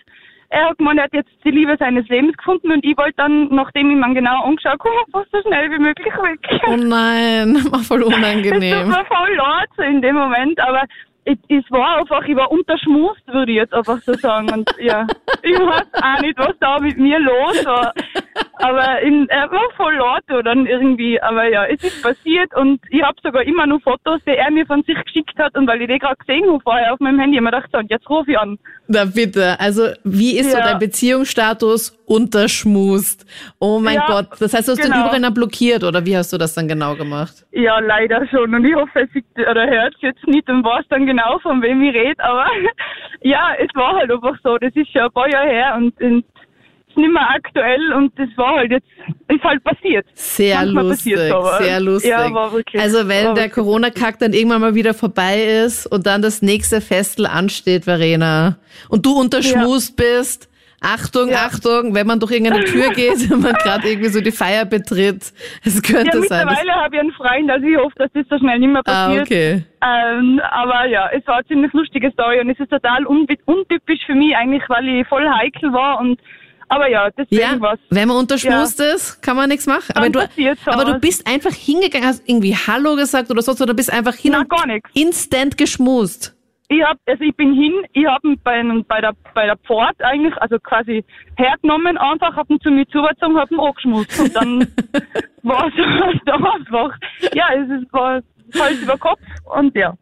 Er 0.50 0.70
hat 0.70 0.78
gemeint, 0.78 0.98
er 0.98 1.04
hat 1.04 1.12
jetzt 1.12 1.30
die 1.44 1.50
Liebe 1.50 1.76
seines 1.78 2.08
Lebens 2.08 2.36
gefunden 2.36 2.72
und 2.72 2.82
ich 2.82 2.96
wollte 2.96 3.14
dann, 3.18 3.48
nachdem 3.54 3.90
ich 3.90 3.96
ihn 3.96 4.14
genau 4.14 4.44
angeschaut 4.44 4.80
habe, 4.80 4.96
fast 5.12 5.30
so 5.30 5.42
schnell 5.42 5.70
wie 5.70 5.78
möglich 5.78 6.12
weg. 6.12 6.60
Oh 6.66 6.76
nein, 6.76 7.54
war 7.70 7.80
voll 7.80 8.00
Es 8.02 8.08
tut 8.08 8.16
unangenehm. 8.16 8.88
mir 8.88 9.04
voll 9.04 9.34
leid 9.36 9.90
in 9.90 10.00
dem 10.00 10.16
Moment, 10.16 10.58
aber 10.60 10.84
es, 11.28 11.38
es 11.48 11.70
war 11.70 11.98
einfach, 11.98 12.22
ich 12.24 12.36
war 12.36 12.50
unterschmust, 12.50 13.26
würde 13.26 13.52
ich 13.52 13.58
jetzt 13.58 13.74
einfach 13.74 14.00
so 14.00 14.14
sagen. 14.14 14.50
Und 14.50 14.70
ja, 14.80 15.06
ich 15.42 15.58
weiß 15.58 15.86
auch 15.92 16.20
nicht, 16.22 16.38
was 16.38 16.54
da 16.58 16.78
mit 16.78 16.96
mir 16.96 17.18
los 17.18 17.64
war. 17.66 17.92
Aber 18.60 19.00
in, 19.02 19.28
er 19.28 19.50
war 19.50 19.68
voll 19.76 19.94
laut 19.96 20.22
so 20.28 20.42
dann 20.42 20.66
irgendwie. 20.66 21.20
Aber 21.22 21.48
ja, 21.48 21.64
es 21.66 21.82
ist 21.82 22.02
passiert 22.02 22.54
und 22.56 22.80
ich 22.90 23.02
habe 23.02 23.16
sogar 23.22 23.42
immer 23.42 23.66
noch 23.66 23.80
Fotos, 23.82 24.20
die 24.26 24.30
er 24.36 24.50
mir 24.50 24.66
von 24.66 24.82
sich 24.82 24.96
geschickt 25.04 25.38
hat. 25.38 25.56
Und 25.56 25.66
weil 25.68 25.80
ich 25.82 25.88
die 25.88 25.98
gerade 25.98 26.16
gesehen 26.16 26.44
habe 26.48 26.60
vorher 26.62 26.92
auf 26.92 27.00
meinem 27.00 27.18
Handy, 27.20 27.36
habe 27.36 27.46
ich 27.46 27.52
mir 27.52 27.56
gedacht, 27.56 27.70
so, 27.72 27.78
und 27.78 27.90
jetzt 27.90 28.08
rufe 28.10 28.30
ich 28.32 28.38
an. 28.38 28.58
Na 28.88 29.04
bitte, 29.04 29.58
also 29.60 29.88
wie 30.04 30.38
ist 30.38 30.50
so 30.50 30.58
Ja. 30.58 30.64
dein 30.64 30.78
Beziehungsstatus 30.78 31.90
unterschmust? 32.06 33.26
Oh 33.60 33.78
mein 33.80 33.96
Ja, 33.96 34.06
Gott, 34.06 34.26
das 34.40 34.54
heißt, 34.54 34.66
du 34.68 34.72
hast 34.72 34.82
den 34.82 34.90
genau. 34.92 35.04
überall 35.06 35.20
dann 35.20 35.34
blockiert 35.34 35.84
oder 35.84 36.04
wie 36.06 36.16
hast 36.16 36.32
du 36.32 36.38
das 36.38 36.54
dann 36.54 36.68
genau 36.68 36.94
gemacht? 36.96 37.44
Ja, 37.52 37.78
leider 37.80 38.26
schon. 38.28 38.54
Und 38.54 38.64
ich 38.64 38.74
hoffe, 38.74 39.00
er 39.00 39.06
sieht 39.08 39.24
oder 39.38 39.66
hört 39.66 39.94
es 39.96 40.00
jetzt 40.02 40.26
nicht 40.26 40.48
und 40.48 40.64
weiß 40.64 40.84
dann 40.88 41.06
genau, 41.06 41.38
von 41.40 41.60
wem 41.62 41.82
ich 41.82 41.94
rede. 41.94 42.22
Aber 42.24 42.46
ja, 43.22 43.50
es 43.58 43.68
war 43.74 43.94
halt 43.96 44.10
einfach 44.10 44.36
so. 44.42 44.56
Das 44.58 44.74
ist 44.74 44.90
schon 44.90 45.02
ein 45.02 45.12
paar 45.12 45.30
Jahre 45.30 45.48
her 45.48 45.74
und, 45.76 46.00
und 46.00 46.24
nicht 46.96 47.12
mehr 47.12 47.28
aktuell 47.30 47.92
und 47.94 48.18
das 48.18 48.28
war 48.36 48.56
halt 48.56 48.70
jetzt, 48.70 48.86
ist 49.28 49.42
halt 49.44 49.62
passiert. 49.64 50.06
Sehr 50.14 50.56
Manchmal 50.56 50.84
lustig, 50.88 51.14
passiert 51.14 51.62
sehr 51.62 51.80
lustig. 51.80 52.10
Ja, 52.10 52.32
war 52.34 52.52
wirklich. 52.52 52.82
also 52.82 53.08
wenn 53.08 53.34
der 53.34 53.50
Corona-Kack 53.50 54.18
dann 54.18 54.32
irgendwann 54.32 54.60
mal 54.60 54.74
wieder 54.74 54.94
vorbei 54.94 55.42
ist 55.64 55.86
und 55.86 56.06
dann 56.06 56.22
das 56.22 56.42
nächste 56.42 56.80
Festel 56.80 57.26
ansteht, 57.26 57.84
Verena, 57.84 58.58
und 58.88 59.04
du 59.06 59.12
unterschmust 59.18 59.96
bist, 59.96 60.48
Achtung, 60.80 61.30
Ja. 61.30 61.46
Achtung, 61.46 61.92
wenn 61.92 62.06
man 62.06 62.20
durch 62.20 62.30
irgendeine 62.30 62.62
Tür 62.64 62.90
geht, 62.94 63.28
wenn 63.30 63.40
man 63.40 63.52
gerade 63.54 63.88
irgendwie 63.88 64.10
so 64.10 64.20
die 64.20 64.30
Feier 64.30 64.64
betritt, 64.64 65.32
es 65.64 65.82
könnte 65.82 66.18
Ja, 66.18 66.22
sein. 66.22 66.46
mittlerweile 66.46 66.72
habe 66.72 66.94
ich 66.94 67.00
einen 67.00 67.12
Freund, 67.12 67.50
also 67.50 67.66
ich 67.66 67.76
hoffe, 67.76 67.94
dass 67.96 68.10
das 68.14 68.24
so 68.30 68.38
schnell 68.38 68.60
nicht 68.60 68.70
mehr 68.72 68.82
Ah, 68.84 69.06
passiert. 69.06 69.22
okay. 69.26 69.62
Ähm, 69.82 70.40
aber 70.52 70.86
ja, 70.86 71.08
es 71.12 71.26
war 71.26 71.38
eine 71.38 71.46
ziemlich 71.46 71.72
lustige 71.72 72.12
Story 72.12 72.38
und 72.40 72.50
es 72.50 72.60
ist 72.60 72.70
total 72.70 73.04
untypisch 73.06 74.00
für 74.06 74.14
mich 74.14 74.36
eigentlich, 74.36 74.62
weil 74.68 74.86
ich 74.88 75.06
voll 75.08 75.28
heikel 75.28 75.72
war 75.72 75.98
und 76.00 76.20
aber 76.68 76.88
ja, 76.88 77.08
deswegen 77.10 77.40
Ja, 77.42 77.60
war's. 77.60 77.78
wenn 77.90 78.08
man 78.08 78.16
unterschmust 78.18 78.80
ist, 78.80 79.20
kann 79.22 79.36
man 79.36 79.48
nichts 79.48 79.66
machen. 79.66 79.92
Aber 79.96 80.08
du, 80.10 80.20
aber 80.66 80.84
du 80.84 80.98
bist 80.98 81.26
einfach 81.26 81.52
hingegangen, 81.52 82.06
hast 82.06 82.22
irgendwie 82.28 82.54
Hallo 82.54 82.96
gesagt 82.96 83.30
oder 83.30 83.42
sonst, 83.42 83.60
oder 83.62 83.74
bist 83.74 83.92
einfach 83.92 84.14
hin 84.14 84.34
und 84.34 84.48
gar 84.48 84.66
nichts. 84.66 84.88
instant 84.94 85.56
geschmust. 85.58 86.34
Ich 86.70 86.82
hab, 86.82 86.98
also 87.06 87.24
ich 87.24 87.34
bin 87.34 87.54
hin, 87.54 87.72
ich 87.94 88.04
hab 88.06 88.22
ihn 88.24 88.38
bei, 88.44 88.62
bei 88.86 89.00
der 89.00 89.12
bei 89.34 89.46
der 89.46 89.56
Pfort 89.56 89.94
eigentlich, 90.00 90.36
also 90.36 90.58
quasi 90.58 91.02
hergenommen, 91.36 91.96
einfach 91.96 92.36
hab 92.36 92.50
ihn 92.50 92.60
zu 92.60 92.70
mir 92.70 92.86
zugezogen, 92.88 93.38
hab 93.38 93.50
ihn 93.50 93.58
angeschmust 93.58 94.20
und 94.20 94.36
dann 94.36 94.60
war 95.42 95.66
es 95.68 96.20
da 96.26 96.34
einfach. 96.34 96.94
Ja, 97.32 97.46
es 97.54 97.70
ist, 97.82 97.90
war 97.92 98.20
Hals 98.58 98.82
über 98.82 98.98
Kopf 98.98 99.18
und 99.58 99.74
ja. 99.74 99.94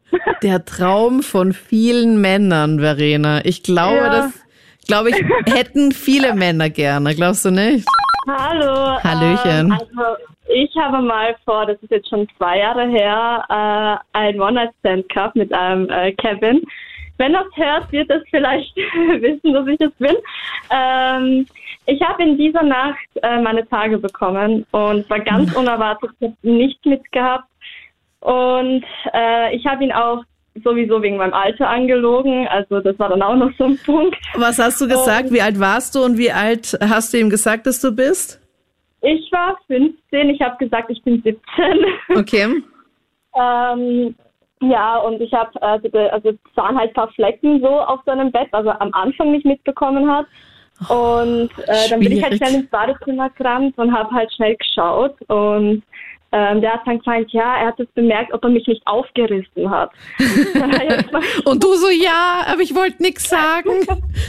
Der 0.43 0.65
Traum 0.65 1.23
von 1.23 1.53
vielen 1.53 2.21
Männern, 2.21 2.81
Verena. 2.81 3.45
Ich 3.45 3.63
glaube, 3.63 3.97
Ja. 3.97 4.11
das, 4.11 4.46
glaube 4.87 5.11
ich, 5.11 5.17
hätten 5.53 5.93
viele 5.93 6.35
Männer 6.35 6.71
gerne. 6.71 7.15
Glaubst 7.15 7.45
du 7.45 7.51
nicht? 7.51 7.87
Hallo. 8.29 8.99
Hallöchen. 9.03 9.67
Ähm, 9.67 9.73
also 9.73 10.17
ich 10.49 10.75
habe 10.77 11.03
mal 11.03 11.35
vor, 11.45 11.67
das 11.67 11.81
ist 11.83 11.91
jetzt 11.91 12.09
schon 12.09 12.29
zwei 12.37 12.59
Jahre 12.59 12.89
her, 12.89 13.45
äh, 13.49 14.19
ein 14.19 14.41
One-Night-Stand 14.41 15.09
gehabt 15.09 15.37
mit 15.37 15.53
einem 15.53 15.89
äh, 15.91 16.13
Kevin. 16.13 16.63
Wenn 17.19 17.33
das 17.33 17.47
hört, 17.55 17.91
wird 17.93 18.11
es 18.11 18.23
vielleicht 18.31 18.77
wissen, 19.21 19.53
dass 19.53 19.67
ich 19.67 19.81
es 19.81 19.93
bin. 19.95 20.17
Ähm, 20.71 21.47
ich 21.87 22.01
habe 22.03 22.23
in 22.23 22.37
dieser 22.37 22.63
Nacht 22.63 23.07
äh, 23.23 23.41
meine 23.41 23.67
Tage 23.69 23.99
bekommen 23.99 24.67
und 24.73 25.09
war 25.09 25.21
ganz 25.21 25.53
unerwartet, 25.57 26.11
ich 26.21 26.29
habe 26.29 26.37
nichts 26.43 26.85
mitgehabt. 26.85 27.49
Und 28.21 28.85
äh, 29.15 29.55
ich 29.55 29.65
habe 29.67 29.85
ihn 29.85 29.93
auch 29.93 30.25
sowieso 30.63 31.03
wegen 31.03 31.17
meinem 31.17 31.35
Alter 31.35 31.69
angelogen. 31.69 32.47
Also 32.49 32.81
das 32.81 32.99
war 32.99 33.09
dann 33.09 33.23
auch 33.23 33.37
noch 33.37 33.51
so 33.59 33.65
ein 33.65 33.79
Punkt. 33.85 34.17
Was 34.35 34.59
hast 34.59 34.81
du 34.81 34.89
gesagt? 34.89 35.33
Wie 35.33 35.43
alt 35.43 35.59
warst 35.61 35.95
du 35.95 36.05
und 36.05 36.19
wie 36.19 36.31
alt 36.31 36.77
hast 36.81 37.13
du 37.13 37.19
ihm 37.19 37.31
gesagt, 37.31 37.67
dass 37.67 37.81
du 37.81 37.93
bist? 37.93 38.41
Ich 39.03 39.31
war 39.31 39.57
15, 39.67 40.31
ich 40.31 40.41
habe 40.41 40.57
gesagt, 40.59 40.91
ich 40.91 41.03
bin 41.03 41.23
17. 41.23 41.39
Okay. 42.17 42.47
Ähm, 43.39 44.15
Ja, 44.63 44.97
und 44.97 45.21
ich 45.21 45.31
habe, 45.35 45.51
also, 45.61 45.89
also 45.91 46.31
es 46.31 46.57
waren 46.57 46.79
halt 46.79 46.91
ein 46.91 46.95
paar 46.95 47.13
Flecken 47.13 47.61
so 47.61 47.69
auf 47.69 48.01
seinem 48.07 48.33
Bett, 48.33 48.49
also 48.53 48.71
am 48.71 48.91
Anfang 48.95 49.33
nicht 49.33 49.45
mitbekommen 49.45 50.11
hat. 50.11 50.27
Und 50.89 51.51
äh, 51.67 51.91
dann 51.91 52.01
bin 52.01 52.13
ich 52.13 52.23
halt 52.23 52.37
schnell 52.37 52.55
ins 52.55 52.71
Badezimmer 52.71 53.29
gerannt 53.31 53.77
und 53.79 53.93
habe 53.93 54.11
halt 54.11 54.33
schnell 54.33 54.57
geschaut. 54.57 55.15
Und 55.29 55.83
ähm, 56.37 56.61
der 56.61 56.75
hat 56.75 56.83
dann 56.85 56.99
gemeint, 56.99 57.33
ja, 57.33 57.57
er 57.57 57.69
hat 57.69 57.81
es 57.81 57.89
bemerkt, 57.95 58.31
ob 58.35 58.45
er 58.45 58.51
mich 58.51 58.67
nicht 58.67 58.87
aufgerissen 58.87 59.71
hat. 59.71 59.91
Und 61.47 61.65
du 61.65 61.75
so, 61.77 61.89
ja, 61.89 62.45
aber 62.47 62.61
ich 62.61 62.75
wollte 62.75 63.03
nichts 63.03 63.27
sagen. 63.29 63.71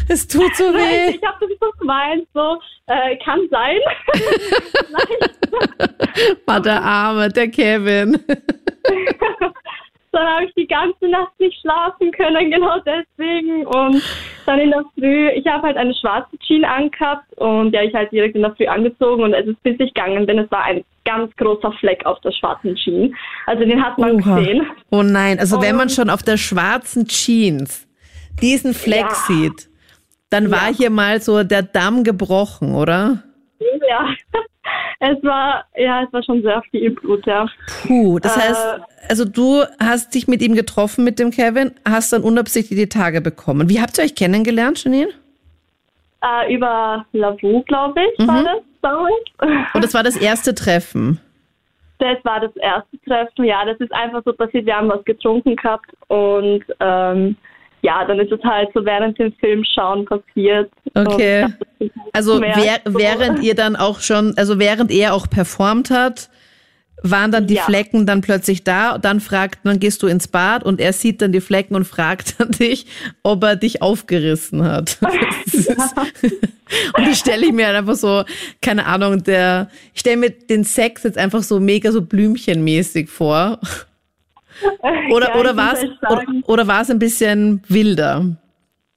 Es 0.09 0.27
tut 0.27 0.55
so 0.55 0.63
weh. 0.63 1.15
ich 1.15 1.23
habe 1.23 1.47
das 1.47 1.57
so 1.59 1.69
gemeint, 1.79 2.27
so, 2.33 2.59
äh, 2.87 3.17
kann 3.17 3.41
sein. 3.49 3.77
War 6.45 6.61
der 6.61 6.81
Arme, 6.81 7.29
der 7.29 7.49
Kevin. 7.49 8.17
Dann 10.17 10.27
habe 10.27 10.45
ich 10.45 10.53
die 10.55 10.67
ganze 10.67 11.07
Nacht 11.07 11.39
nicht 11.39 11.59
schlafen 11.61 12.11
können, 12.11 12.51
genau 12.51 12.77
deswegen. 12.79 13.65
Und 13.65 14.01
dann 14.45 14.59
in 14.59 14.71
der 14.71 14.83
Früh, 14.97 15.29
ich 15.29 15.45
habe 15.47 15.67
halt 15.67 15.77
eine 15.77 15.93
schwarze 15.95 16.37
Jeans 16.39 16.65
angehabt 16.65 17.31
und 17.37 17.75
habe 17.75 17.85
ich 17.85 17.93
halt 17.93 18.11
direkt 18.11 18.35
in 18.35 18.41
der 18.41 18.55
Früh 18.55 18.67
angezogen 18.67 19.23
und 19.23 19.33
es 19.33 19.47
ist 19.47 19.61
bis 19.63 19.79
ich 19.79 19.93
gegangen 19.93 20.25
bin, 20.25 20.39
es 20.39 20.51
war 20.51 20.63
ein 20.65 20.83
ganz 21.05 21.33
großer 21.37 21.71
Fleck 21.79 22.05
auf 22.05 22.19
der 22.21 22.31
schwarzen 22.31 22.75
Jeans. 22.75 23.15
Also 23.45 23.63
den 23.63 23.81
hat 23.83 23.97
man 23.97 24.21
Oha. 24.21 24.39
gesehen. 24.39 24.65
Oh 24.91 25.03
nein, 25.03 25.39
also 25.39 25.61
wenn 25.61 25.75
man 25.75 25.83
Und- 25.87 25.91
schon 25.93 26.09
auf 26.09 26.23
der 26.23 26.37
schwarzen 26.37 27.05
Jeans 27.07 27.87
diesen 28.41 28.73
Fleck 28.73 29.05
Ja. 29.09 29.15
sieht, 29.27 29.69
dann 30.29 30.51
war 30.51 30.73
hier 30.73 30.89
mal 30.89 31.21
so 31.21 31.43
der 31.43 31.63
Damm 31.63 32.03
gebrochen, 32.03 32.75
oder? 32.75 33.23
Ja, 33.89 34.09
es 34.99 35.23
war, 35.23 35.65
ja, 35.75 36.03
es 36.03 36.11
war 36.13 36.23
schon 36.23 36.41
sehr 36.41 36.61
viel 36.71 36.91
Blut, 36.91 37.25
ja. 37.25 37.45
Puh, 37.85 38.19
das 38.19 38.35
Äh. 38.35 38.39
heißt, 38.41 38.79
also 39.09 39.25
du 39.25 39.63
hast 39.79 40.13
dich 40.15 40.27
mit 40.27 40.41
ihm 40.41 40.55
getroffen, 40.55 41.03
mit 41.03 41.19
dem 41.19 41.31
Kevin, 41.31 41.71
hast 41.87 42.13
dann 42.13 42.23
unabsichtlich 42.23 42.79
die 42.79 42.89
Tage 42.89 43.21
bekommen. 43.21 43.69
Wie 43.69 43.79
habt 43.81 43.97
ihr 43.97 44.03
euch 44.03 44.15
kennengelernt, 44.15 44.83
Janine? 44.83 45.09
Äh, 46.23 46.53
über 46.53 47.05
Lavu, 47.13 47.61
glaube 47.63 48.01
ich, 48.17 48.27
war 48.27 48.43
das 48.43 48.57
damals. 48.81 49.13
Und 49.73 49.83
das 49.83 49.93
war 49.93 50.03
das 50.03 50.15
erste 50.15 50.55
Treffen. 50.55 51.19
Das 51.99 52.17
war 52.23 52.39
das 52.39 52.55
erste 52.57 52.99
Treffen. 53.07 53.45
Ja, 53.45 53.65
das 53.65 53.77
ist 53.79 53.91
einfach 53.91 54.21
so 54.25 54.33
passiert. 54.33 54.65
Wir 54.65 54.75
haben 54.75 54.89
was 54.89 55.03
getrunken 55.05 55.55
gehabt 55.55 55.89
und 56.07 56.63
ähm, 56.79 57.35
ja, 57.81 58.05
dann 58.05 58.19
ist 58.19 58.31
es 58.31 58.43
halt 58.43 58.69
so 58.73 58.83
während 58.85 59.17
dem 59.19 59.33
Film 59.33 59.63
schauen 59.63 60.05
passiert. 60.05 60.71
Okay. 60.93 61.47
Das 61.79 61.89
Also 62.13 62.41
wer, 62.41 62.81
so. 62.85 62.97
während 62.97 63.43
ihr 63.43 63.55
dann 63.55 63.75
auch 63.75 64.01
schon, 64.01 64.33
also 64.37 64.59
während 64.59 64.91
er 64.91 65.13
auch 65.13 65.29
performt 65.29 65.89
hat, 65.89 66.29
waren 67.03 67.31
dann 67.31 67.45
die 67.45 67.55
Ja. 67.55 67.63
Flecken 67.63 68.05
dann 68.05 68.21
plötzlich 68.21 68.63
da. 68.63 68.97
Dann 68.97 69.19
fragt, 69.19 69.59
dann 69.63 69.79
gehst 69.79 70.01
du 70.01 70.07
ins 70.07 70.27
Bad 70.27 70.63
und 70.63 70.81
er 70.81 70.93
sieht 70.93 71.21
dann 71.21 71.31
die 71.31 71.41
Flecken 71.41 71.75
und 71.75 71.85
fragt 71.85 72.39
dann 72.39 72.51
dich, 72.59 72.87
ob 73.23 73.43
er 73.43 73.55
dich 73.55 73.81
aufgerissen 73.81 74.63
hat. 74.63 74.97
Und 76.97 77.07
das 77.07 77.19
stelle 77.19 77.45
ich 77.45 77.53
mir 77.53 77.67
halt 77.67 77.77
einfach 77.77 77.95
so, 77.95 78.23
keine 78.61 78.85
Ahnung, 78.87 79.23
der, 79.23 79.69
ich 79.93 80.01
stelle 80.01 80.17
mir 80.17 80.31
den 80.31 80.63
Sex 80.63 81.03
jetzt 81.03 81.17
einfach 81.17 81.43
so 81.43 81.59
mega 81.59 81.91
so 81.91 82.01
blümchenmäßig 82.01 83.09
vor. 83.09 83.59
Oder, 85.11 85.29
Ja, 85.29 85.39
oder 85.39 85.57
war 85.57 85.73
es, 85.73 85.83
oder, 86.09 86.23
oder 86.47 86.67
ein 86.89 86.99
bisschen 86.99 87.61
wilder? 87.67 88.25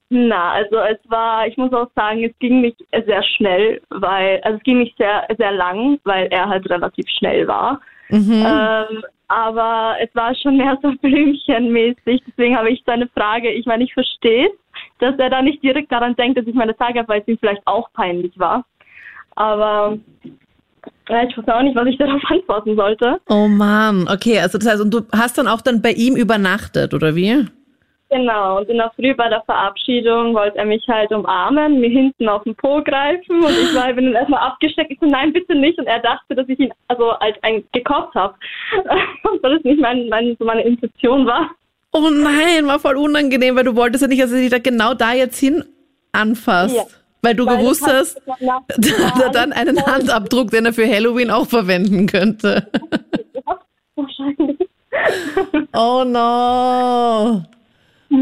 Na, 0.09 0.53
also 0.53 0.77
es 0.79 0.99
war, 1.09 1.47
ich 1.47 1.57
muss 1.57 1.73
auch 1.73 1.89
sagen, 1.95 2.25
es 2.25 2.37
ging 2.41 2.63
nicht 2.63 2.77
sehr 2.91 3.23
schnell, 3.23 3.81
weil, 3.91 4.41
also 4.43 4.59
es 4.59 4.65
ging 4.65 4.79
nicht 4.79 4.97
sehr, 4.97 5.27
sehr 5.39 5.53
lang, 5.53 6.01
weil 6.05 6.27
er 6.33 6.49
halt 6.49 6.69
relativ 6.69 7.07
schnell 7.09 7.47
war. 7.47 7.81
Ähm, 8.11 9.05
aber 9.29 9.97
es 10.01 10.13
war 10.17 10.35
schon 10.35 10.57
mehr 10.57 10.77
so 10.83 10.91
blümchenmäßig, 11.01 12.23
deswegen 12.27 12.57
habe 12.57 12.71
ich 12.71 12.83
seine 12.85 13.07
Frage, 13.09 13.51
ich 13.53 13.67
meine, 13.67 13.85
ich 13.85 13.95
verstehe, 13.95 14.51
dass 14.99 15.17
er 15.19 15.31
da 15.31 15.43
nicht 15.43 15.63
direkt 15.63 15.93
daran 15.93 16.17
denkt, 16.17 16.37
dass 16.37 16.47
ich 16.47 16.55
meine 16.55 16.77
Tage 16.77 16.99
habe, 16.99 17.09
weil 17.09 17.21
es 17.21 17.29
ihm 17.29 17.39
vielleicht 17.39 17.65
auch 17.67 17.93
peinlich 17.93 18.37
war. 18.37 18.65
Aber 19.37 19.97
ja, 21.11 21.23
ich 21.25 21.37
weiß 21.37 21.49
auch 21.49 21.63
nicht, 21.63 21.77
was 21.77 21.87
ich 21.87 21.99
darauf 21.99 22.23
antworten 22.29 22.77
sollte. 22.77 23.21
Oh 23.29 23.49
Mann, 23.49 24.09
okay, 24.09 24.39
also 24.39 24.59
das 24.59 24.69
heißt, 24.69 24.81
und 24.81 24.93
du 24.93 25.01
hast 25.13 25.39
dann 25.39 25.49
auch 25.49 25.61
dann 25.61 25.83
bei 25.83 25.93
ihm 25.93 26.17
übernachtet, 26.17 26.95
oder 26.95 27.15
wie? 27.15 27.47
Genau, 28.11 28.59
und 28.59 28.69
in 28.69 28.79
der 28.79 28.91
Früh 28.97 29.15
bei 29.15 29.29
der 29.29 29.43
Verabschiedung 29.43 30.35
wollte 30.35 30.59
er 30.59 30.65
mich 30.65 30.85
halt 30.89 31.13
umarmen, 31.13 31.81
mir 31.81 31.91
hinten 31.91 32.29
auf 32.29 32.43
den 32.43 32.57
Po 32.57 32.83
greifen 32.83 33.37
und 33.37 33.53
ich 33.53 33.73
war, 33.73 33.93
bin 33.93 34.07
dann 34.07 34.15
erstmal 34.15 34.41
abgesteckt. 34.41 34.91
Ich 34.91 34.99
so, 35.01 35.07
nein, 35.07 35.33
bitte 35.33 35.55
nicht. 35.55 35.79
Und 35.79 35.87
er 35.87 36.01
dachte, 36.01 36.35
dass 36.35 36.49
ich 36.49 36.59
ihn 36.59 36.73
also 36.89 37.11
als 37.11 37.37
ein 37.43 37.63
gekopft 37.73 38.17
habe. 38.17 38.35
Weil 39.43 39.55
das 39.55 39.63
nicht 39.63 39.81
mein, 39.81 40.09
mein, 40.09 40.35
so 40.41 40.45
meine 40.45 40.63
Intention 40.63 41.25
war. 41.25 41.51
Oh 41.93 42.11
nein, 42.11 42.67
war 42.67 42.81
voll 42.81 42.97
unangenehm, 42.97 43.57
weil 43.57 43.65
du 43.65 43.75
wolltest 43.75 44.03
ja 44.03 44.09
nicht, 44.09 44.23
dass 44.23 44.31
er 44.31 44.39
dich 44.39 44.51
da 44.51 44.61
genau 44.61 44.95
da 44.95 45.13
jetzt 45.13 45.39
hin 45.39 45.65
anfasst. 46.13 46.77
Ja. 46.77 46.85
Weil 47.23 47.35
du 47.35 47.45
Weil 47.47 47.59
gewusst 47.59 47.87
hast, 47.87 48.17
hat- 48.27 48.41
ja, 48.41 48.61
da 48.69 49.07
hat 49.15 49.23
er 49.23 49.31
dann 49.31 49.53
einen 49.53 49.85
Handabdruck, 49.85 50.51
den 50.51 50.67
er 50.67 50.73
für 50.73 50.87
Halloween 50.89 51.31
auch 51.31 51.47
verwenden 51.47 52.07
könnte. 52.07 52.67
Wahrscheinlich. 53.97 54.57
Oh 55.75 56.05
no. 56.07 57.43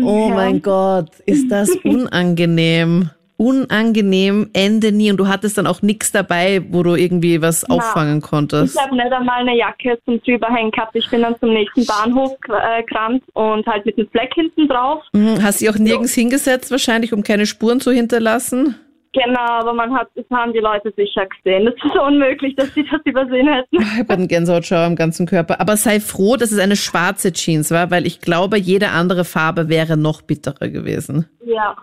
Oh 0.04 0.28
Ja. 0.28 0.34
mein 0.34 0.60
Gott, 0.62 1.10
ist 1.26 1.50
das 1.50 1.70
unangenehm. 1.84 3.10
Unangenehm, 3.40 4.50
Ende 4.52 4.90
nie. 4.90 5.12
Und 5.12 5.16
du 5.18 5.28
hattest 5.28 5.56
dann 5.58 5.68
auch 5.68 5.80
nichts 5.80 6.10
dabei, 6.10 6.60
wo 6.70 6.82
du 6.82 6.96
irgendwie 6.96 7.40
was 7.40 7.64
auffangen 7.70 8.20
konntest. 8.20 8.74
Ich 8.74 8.82
habe 8.82 8.96
nicht 8.96 9.12
einmal 9.12 9.40
eine 9.42 9.56
Jacke 9.56 9.96
zum 10.04 10.20
Drüberhängen 10.24 10.72
gehabt. 10.72 10.96
Ich 10.96 11.08
bin 11.08 11.22
dann 11.22 11.38
zum 11.38 11.50
nächsten 11.54 11.86
Bahnhof 11.86 12.32
äh, 12.48 12.82
gerannt 12.82 13.22
und 13.34 13.64
halt 13.68 13.86
mit 13.86 13.96
einem 13.96 14.08
Fleck 14.10 14.32
hinten 14.34 14.66
drauf. 14.66 15.04
Mhm, 15.12 15.40
Hast 15.40 15.60
dich 15.60 15.70
auch 15.70 15.76
nirgends 15.78 16.14
hingesetzt, 16.14 16.72
wahrscheinlich, 16.72 17.12
um 17.12 17.22
keine 17.22 17.46
Spuren 17.46 17.80
zu 17.80 17.92
hinterlassen? 17.92 18.74
Genau, 19.12 19.60
aber 19.60 19.72
man 19.72 19.94
hat, 19.94 20.08
das 20.14 20.24
haben 20.30 20.52
die 20.52 20.58
Leute 20.58 20.92
sicher 20.96 21.26
gesehen. 21.26 21.64
Das 21.64 21.74
ist 21.74 21.98
unmöglich, 21.98 22.54
dass 22.56 22.72
sie 22.74 22.84
das 22.84 23.00
übersehen 23.04 23.48
hätten. 23.48 23.80
Ich 23.80 23.98
habe 23.98 24.12
einen 24.12 24.28
Gänsehautschauer 24.28 24.86
im 24.86 24.96
ganzen 24.96 25.26
Körper. 25.26 25.60
Aber 25.60 25.76
sei 25.76 25.98
froh, 25.98 26.36
dass 26.36 26.52
es 26.52 26.58
eine 26.58 26.76
schwarze 26.76 27.32
Jeans 27.32 27.70
war, 27.70 27.90
weil 27.90 28.06
ich 28.06 28.20
glaube, 28.20 28.58
jede 28.58 28.90
andere 28.90 29.24
Farbe 29.24 29.68
wäre 29.68 29.96
noch 29.96 30.22
bitterer 30.22 30.68
gewesen. 30.68 31.26
Ja, 31.44 31.74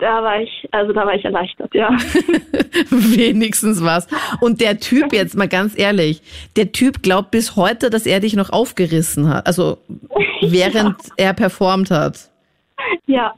da 0.00 0.22
war 0.22 0.40
ich, 0.40 0.68
also 0.70 0.92
da 0.92 1.06
war 1.06 1.14
ich 1.14 1.24
erleichtert, 1.24 1.74
ja. 1.74 1.90
Wenigstens 2.90 3.82
was. 3.82 4.06
Und 4.40 4.60
der 4.60 4.80
Typ, 4.80 5.12
jetzt 5.12 5.36
mal 5.36 5.48
ganz 5.48 5.78
ehrlich, 5.78 6.22
der 6.56 6.72
Typ 6.72 7.02
glaubt 7.02 7.30
bis 7.30 7.56
heute, 7.56 7.90
dass 7.90 8.06
er 8.06 8.20
dich 8.20 8.34
noch 8.34 8.50
aufgerissen 8.50 9.28
hat. 9.28 9.46
Also 9.46 9.78
während 10.42 10.96
er 11.16 11.34
performt 11.34 11.90
hat. 11.90 12.30
Ja. 13.06 13.34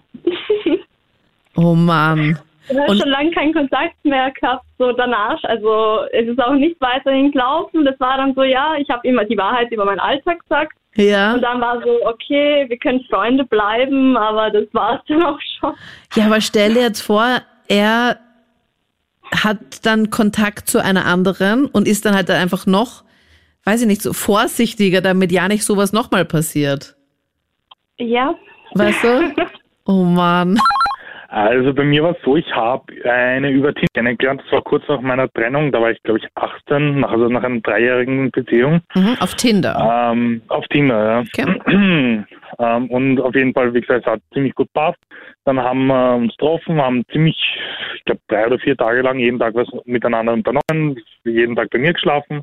Oh 1.57 1.75
Mann. 1.75 2.39
Ich 2.69 2.79
habe 2.79 2.97
schon 2.97 3.09
lange 3.09 3.31
keinen 3.33 3.53
Kontakt 3.53 4.05
mehr 4.05 4.31
gehabt, 4.31 4.65
so 4.79 4.93
danach. 4.93 5.43
Also 5.45 6.03
es 6.13 6.29
ist 6.29 6.41
auch 6.41 6.55
nicht 6.55 6.81
weiterhin 6.81 7.33
gelaufen. 7.33 7.85
Das 7.85 7.99
war 7.99 8.17
dann 8.17 8.35
so, 8.35 8.43
ja, 8.43 8.75
ich 8.79 8.89
habe 8.89 9.07
immer 9.07 9.25
die 9.25 9.37
Wahrheit 9.37 9.71
über 9.73 9.85
meinen 9.85 10.01
Alltag 10.01 10.41
gesagt. 10.41 10.73
Ja. 10.95 11.35
Und 11.35 11.43
dann 11.43 11.61
war 11.61 11.83
so, 11.83 12.07
okay, 12.07 12.67
wir 12.69 12.77
können 12.79 13.05
Freunde 13.11 13.45
bleiben, 13.45 14.17
aber 14.17 14.51
das 14.51 14.65
war 14.73 14.97
es 14.97 15.01
dann 15.09 15.23
auch 15.23 15.39
schon. 15.59 15.75
Ja, 16.15 16.27
aber 16.27 16.41
stell 16.41 16.75
dir 16.75 16.83
jetzt 16.83 17.01
vor, 17.01 17.41
er 17.69 18.19
hat 19.33 19.85
dann 19.87 20.11
Kontakt 20.11 20.69
zu 20.69 20.83
einer 20.83 21.07
anderen 21.07 21.67
und 21.67 21.89
ist 21.89 22.05
dann 22.05 22.15
halt 22.15 22.31
einfach 22.31 22.67
noch, 22.67 23.05
weiß 23.65 23.83
ich 23.83 23.87
nicht, 23.87 24.03
so 24.03 24.13
vorsichtiger, 24.13 25.01
damit 25.01 25.33
ja 25.33 25.49
nicht 25.49 25.65
sowas 25.65 25.93
nochmal 25.93 26.25
passiert. 26.25 26.97
Ja. 27.99 28.35
Weißt 28.75 29.03
du? 29.03 29.35
Oh 29.85 30.05
Mann. 30.05 30.61
Also 31.33 31.73
bei 31.73 31.85
mir 31.85 32.03
war 32.03 32.11
es 32.11 32.23
so, 32.23 32.37
ich 32.37 32.55
habe 32.55 32.85
eine 33.09 33.51
über 33.51 33.73
Tinder 33.73 33.89
kennengelernt, 33.95 34.43
das 34.45 34.53
war 34.53 34.61
kurz 34.61 34.87
nach 34.87 35.01
meiner 35.01 35.31
Trennung, 35.33 35.73
da 35.73 35.81
war 35.81 35.91
ich 35.91 36.03
glaube 36.03 36.19
ich 36.19 36.27
18, 36.35 37.01
nach, 37.01 37.11
also 37.11 37.27
nach 37.31 37.43
einer 37.43 37.59
dreijährigen 37.61 38.31
Beziehung. 38.31 38.83
Mhm, 38.95 39.17
auf 39.19 39.35
Tinder. 39.37 40.11
Ähm, 40.13 40.43
auf 40.49 40.67
Tinder, 40.69 41.25
ja. 41.35 41.49
Okay. 41.49 42.25
ähm, 42.59 42.91
und 42.91 43.19
auf 43.19 43.35
jeden 43.35 43.55
Fall, 43.55 43.73
wie 43.73 43.81
gesagt, 43.81 44.05
es 44.07 44.13
hat 44.13 44.21
ziemlich 44.35 44.55
gut 44.55 44.71
passt. 44.75 44.99
Dann 45.47 45.59
haben 45.59 45.87
wir 45.87 46.17
uns 46.17 46.37
getroffen, 46.37 46.83
haben 46.83 47.03
ziemlich, 47.11 47.43
ich 47.97 48.05
glaube, 48.05 48.21
drei 48.29 48.47
oder 48.49 48.59
vier 48.59 48.77
Tage 48.77 49.01
lang 49.01 49.19
jeden 49.19 49.39
Tag 49.39 49.55
was 49.55 49.69
miteinander 49.87 50.35
unternommen, 50.35 51.01
jeden 51.25 51.57
Tag 51.57 51.71
bei 51.71 51.79
mir 51.79 51.95
geschlafen. 51.95 52.43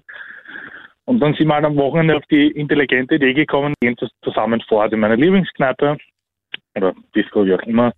Und 1.05 1.19
dann 1.19 1.35
sind 1.35 1.47
wir 1.47 1.53
halt 1.53 1.65
am 1.65 1.77
Wochenende 1.77 2.15
auf 2.17 2.25
die 2.31 2.47
intelligente 2.47 3.15
Idee 3.15 3.35
gekommen, 3.35 3.75
gehen 3.81 3.95
zus- 3.97 4.09
zusammen 4.23 4.61
vor 4.67 4.91
in 4.91 4.99
meiner 4.99 5.15
Lieblingskneipe 5.15 5.97
oder 6.75 6.93
Disco, 7.15 7.45
wie 7.45 7.53
auch 7.53 7.61
immer. 7.63 7.93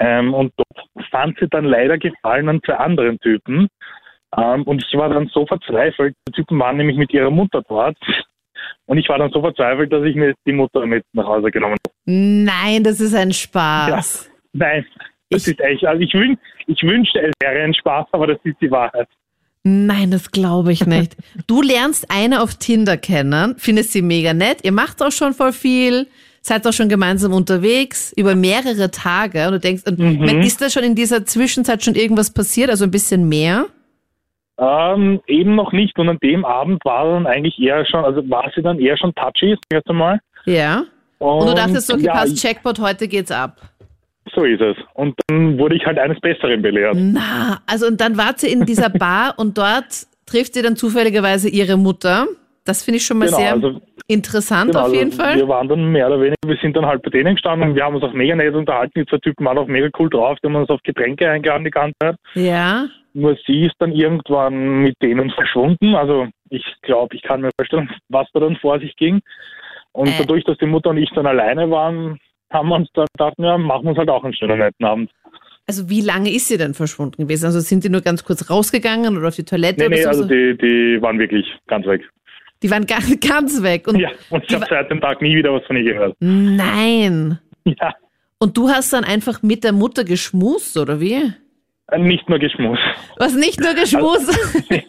Ähm, 0.00 0.34
und 0.34 0.52
dort 0.56 1.08
fand 1.10 1.38
sie 1.38 1.46
dann 1.48 1.64
leider 1.66 1.98
Gefallen 1.98 2.48
an 2.48 2.60
zwei 2.64 2.74
anderen 2.74 3.18
Typen. 3.20 3.68
Ähm, 4.36 4.62
und 4.64 4.82
ich 4.82 4.96
war 4.96 5.08
dann 5.10 5.28
so 5.28 5.46
verzweifelt, 5.46 6.14
die 6.28 6.32
Typen 6.32 6.58
waren 6.58 6.76
nämlich 6.78 6.96
mit 6.96 7.12
ihrer 7.12 7.30
Mutter 7.30 7.62
dort. 7.68 7.96
Und 8.86 8.98
ich 8.98 9.08
war 9.08 9.18
dann 9.18 9.30
so 9.30 9.40
verzweifelt, 9.40 9.92
dass 9.92 10.04
ich 10.04 10.16
mir 10.16 10.34
die 10.46 10.52
Mutter 10.52 10.84
mit 10.86 11.04
nach 11.12 11.26
Hause 11.26 11.50
genommen 11.50 11.74
habe. 11.86 11.94
Nein, 12.06 12.82
das 12.82 13.00
ist 13.00 13.14
ein 13.14 13.32
Spaß. 13.32 14.30
Nein, 14.52 14.84
das 15.30 15.46
Ich- 15.46 15.52
ist 15.54 15.60
echt. 15.60 15.84
Also 15.84 16.02
ich, 16.02 16.12
wün 16.14 16.38
ich 16.66 16.82
wünschte, 16.82 17.20
es 17.20 17.32
wäre 17.40 17.62
ein 17.62 17.74
Spaß, 17.74 18.06
aber 18.12 18.26
das 18.28 18.38
ist 18.44 18.56
die 18.60 18.70
Wahrheit. 18.70 19.08
Nein, 19.62 20.10
das 20.10 20.30
glaube 20.30 20.72
ich 20.72 20.86
nicht. 20.86 21.16
Du 21.46 21.60
lernst 21.60 22.10
eine 22.10 22.40
auf 22.42 22.54
Tinder 22.54 22.96
kennen, 22.96 23.56
findest 23.58 23.92
sie 23.92 24.00
mega 24.02 24.32
nett, 24.32 24.64
ihr 24.64 24.72
macht 24.72 25.02
auch 25.02 25.12
schon 25.12 25.34
voll 25.34 25.52
viel, 25.52 26.06
seid 26.42 26.66
auch 26.66 26.72
schon 26.72 26.88
gemeinsam 26.88 27.32
unterwegs 27.34 28.12
über 28.16 28.34
mehrere 28.34 28.90
Tage 28.90 29.46
und 29.46 29.52
du 29.52 29.60
denkst, 29.60 29.82
und 29.86 29.98
Mhm. 29.98 30.40
ist 30.40 30.60
da 30.62 30.70
schon 30.70 30.84
in 30.84 30.94
dieser 30.94 31.24
Zwischenzeit 31.26 31.84
schon 31.84 31.94
irgendwas 31.94 32.32
passiert, 32.32 32.70
also 32.70 32.84
ein 32.84 32.90
bisschen 32.90 33.28
mehr? 33.28 33.66
Ähm, 34.58 35.20
eben 35.26 35.54
noch 35.54 35.72
nicht. 35.72 35.98
Und 35.98 36.08
an 36.08 36.18
dem 36.22 36.44
Abend 36.44 36.84
war 36.84 37.04
dann 37.12 37.26
eigentlich 37.26 37.58
eher 37.58 37.84
schon, 37.86 38.04
also 38.04 38.28
war 38.28 38.50
sie 38.54 38.62
dann 38.62 38.78
eher 38.78 38.96
schon 38.98 39.14
touchy, 39.14 39.56
jetzt 39.72 39.88
einmal. 39.88 40.20
Ja. 40.44 40.84
Und 41.18 41.48
du 41.48 41.54
dachtest, 41.54 41.86
so, 41.86 41.94
okay, 41.94 42.04
ja, 42.04 42.12
passt, 42.12 42.42
Jackpot, 42.42 42.78
heute 42.78 43.08
geht's 43.08 43.30
ab. 43.30 43.60
So 44.34 44.44
ist 44.44 44.60
es. 44.60 44.76
Und 44.94 45.14
dann 45.26 45.58
wurde 45.58 45.76
ich 45.76 45.84
halt 45.86 45.98
eines 45.98 46.20
Besseren 46.20 46.62
belehrt. 46.62 46.94
Na, 46.98 47.60
also 47.66 47.86
und 47.86 48.00
dann 48.00 48.16
wart 48.16 48.42
ihr 48.42 48.50
in 48.50 48.64
dieser 48.64 48.88
Bar 48.90 49.34
und 49.38 49.56
dort 49.58 50.06
trifft 50.26 50.56
ihr 50.56 50.62
dann 50.62 50.76
zufälligerweise 50.76 51.48
ihre 51.48 51.76
Mutter. 51.76 52.26
Das 52.64 52.84
finde 52.84 52.98
ich 52.98 53.06
schon 53.06 53.18
mal 53.18 53.26
Genau, 53.26 53.38
sehr 53.38 53.52
also- 53.52 53.80
interessant 54.06 54.72
Genau, 54.72 54.86
auf 54.86 54.92
jeden 54.92 55.10
also 55.12 55.22
Fall. 55.22 55.36
Wir 55.36 55.48
waren 55.48 55.68
dann 55.68 55.84
mehr 55.92 56.06
oder 56.08 56.18
weniger, 56.20 56.36
wir 56.46 56.56
sind 56.60 56.76
dann 56.76 56.84
halt 56.86 57.02
bei 57.02 57.10
denen 57.10 57.34
gestanden 57.34 57.70
und 57.70 57.74
wir 57.74 57.84
haben 57.84 57.94
uns 57.94 58.04
auch 58.04 58.12
mega 58.12 58.34
nett 58.36 58.54
unterhalten. 58.54 58.92
Die 58.96 59.06
zwei 59.06 59.18
Typen 59.18 59.44
waren 59.46 59.56
auch 59.58 59.66
mega 59.66 59.88
cool 59.98 60.10
drauf, 60.10 60.38
die 60.42 60.48
haben 60.48 60.56
uns 60.56 60.68
auf 60.68 60.80
Getränke 60.82 61.28
eingeladen 61.30 61.64
die 61.64 61.70
ganze 61.70 61.94
Zeit. 62.02 62.16
Ja. 62.34 62.86
Nur 63.14 63.36
sie 63.46 63.62
ist 63.66 63.74
dann 63.78 63.92
irgendwann 63.92 64.82
mit 64.82 64.94
denen 65.02 65.30
verschwunden. 65.30 65.94
Also 65.94 66.28
ich 66.50 66.64
glaube, 66.82 67.16
ich 67.16 67.22
kann 67.22 67.40
mir 67.40 67.50
vorstellen, 67.58 67.88
was 68.08 68.28
da 68.32 68.40
dann 68.40 68.56
vor 68.56 68.78
sich 68.78 68.94
ging. 68.96 69.20
Und 69.92 70.08
Äh. 70.08 70.12
dadurch, 70.18 70.44
dass 70.44 70.58
die 70.58 70.66
Mutter 70.66 70.90
und 70.90 70.98
ich 70.98 71.10
dann 71.14 71.26
alleine 71.26 71.70
waren, 71.70 72.18
haben 72.52 72.68
wir 72.68 72.76
uns 72.76 72.88
dann 72.94 73.06
gedacht, 73.16 73.34
ja, 73.38 73.58
machen 73.58 73.84
wir 73.84 73.90
uns 73.90 73.98
halt 73.98 74.10
auch 74.10 74.22
einen 74.24 74.34
schönen 74.34 74.58
netten 74.58 74.84
Abend. 74.84 75.10
Also 75.66 75.88
wie 75.88 76.00
lange 76.00 76.30
ist 76.30 76.48
sie 76.48 76.58
denn 76.58 76.74
verschwunden 76.74 77.22
gewesen? 77.22 77.46
Also 77.46 77.60
sind 77.60 77.84
die 77.84 77.90
nur 77.90 78.00
ganz 78.00 78.24
kurz 78.24 78.50
rausgegangen 78.50 79.16
oder 79.16 79.28
auf 79.28 79.36
die 79.36 79.44
Toilette 79.44 79.80
Nee, 79.80 79.86
oder 79.86 79.96
nee, 79.96 80.02
so? 80.02 80.08
also 80.08 80.24
die, 80.28 80.56
die 80.58 81.00
waren 81.00 81.18
wirklich 81.18 81.46
ganz 81.68 81.86
weg. 81.86 82.08
Die 82.62 82.70
waren 82.70 82.86
ganz, 82.86 83.18
ganz 83.26 83.62
weg. 83.62 83.86
Und 83.88 83.98
Ja, 83.98 84.10
und 84.30 84.44
ich 84.46 84.54
habe 84.54 84.66
seit 84.68 84.90
dem 84.90 85.00
Tag 85.00 85.20
nie 85.22 85.36
wieder 85.36 85.52
was 85.52 85.64
von 85.66 85.76
ihr 85.76 85.84
gehört. 85.92 86.16
nein. 86.20 87.38
Ja, 87.64 87.92
Und 88.38 88.56
du 88.56 88.68
hast 88.68 88.92
dann 88.92 89.04
einfach 89.04 89.42
mit 89.42 89.64
der 89.64 89.72
Mutter 89.72 90.04
geschmust, 90.04 90.76
oder 90.78 90.98
wie? 91.00 91.32
äh, 91.92 91.98
nicht 91.98 92.28
nur 92.28 92.38
geschmust. 92.38 92.80
Was 93.18 93.34
nicht 93.34 93.60
nur 93.60 93.74
geschmust? 93.74 94.30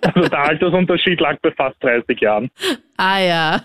Also 0.00 0.26
der 0.30 0.38
Altersunterschied 0.40 1.20
lag 1.20 1.36
bei 1.42 1.50
fast 1.52 1.76
30 1.84 2.18
Jahren. 2.20 2.50
ah 2.96 3.18
ja. 3.20 3.60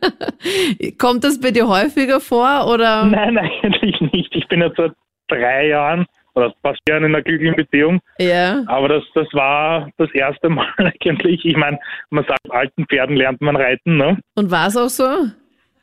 Kommt 0.98 1.24
das 1.24 1.40
bei 1.40 1.50
dir 1.52 1.66
häufiger 1.66 2.20
vor 2.20 2.66
oder? 2.72 3.04
Nein, 3.06 3.38
eigentlich 3.38 3.98
nicht. 4.12 4.34
Ich 4.34 4.46
bin 4.48 4.60
jetzt 4.60 4.76
seit 4.76 4.92
drei 5.28 5.68
Jahren 5.68 6.06
oder 6.34 6.54
fast 6.62 6.80
Jahren 6.88 7.04
in 7.04 7.14
einer 7.14 7.22
glücklichen 7.22 7.56
Beziehung. 7.56 8.00
Ja. 8.18 8.62
Aber 8.66 8.88
das, 8.88 9.04
das 9.14 9.26
war 9.32 9.90
das 9.96 10.10
erste 10.12 10.48
Mal 10.48 10.68
eigentlich. 10.78 11.44
Ich 11.44 11.56
meine, 11.56 11.78
man 12.10 12.24
sagt, 12.24 12.50
alten 12.50 12.86
Pferden 12.86 13.16
lernt 13.16 13.40
man 13.40 13.56
reiten, 13.56 13.96
ne? 13.96 14.18
Und 14.34 14.50
war 14.50 14.68
es 14.68 14.76
auch 14.76 14.88
so? 14.88 15.04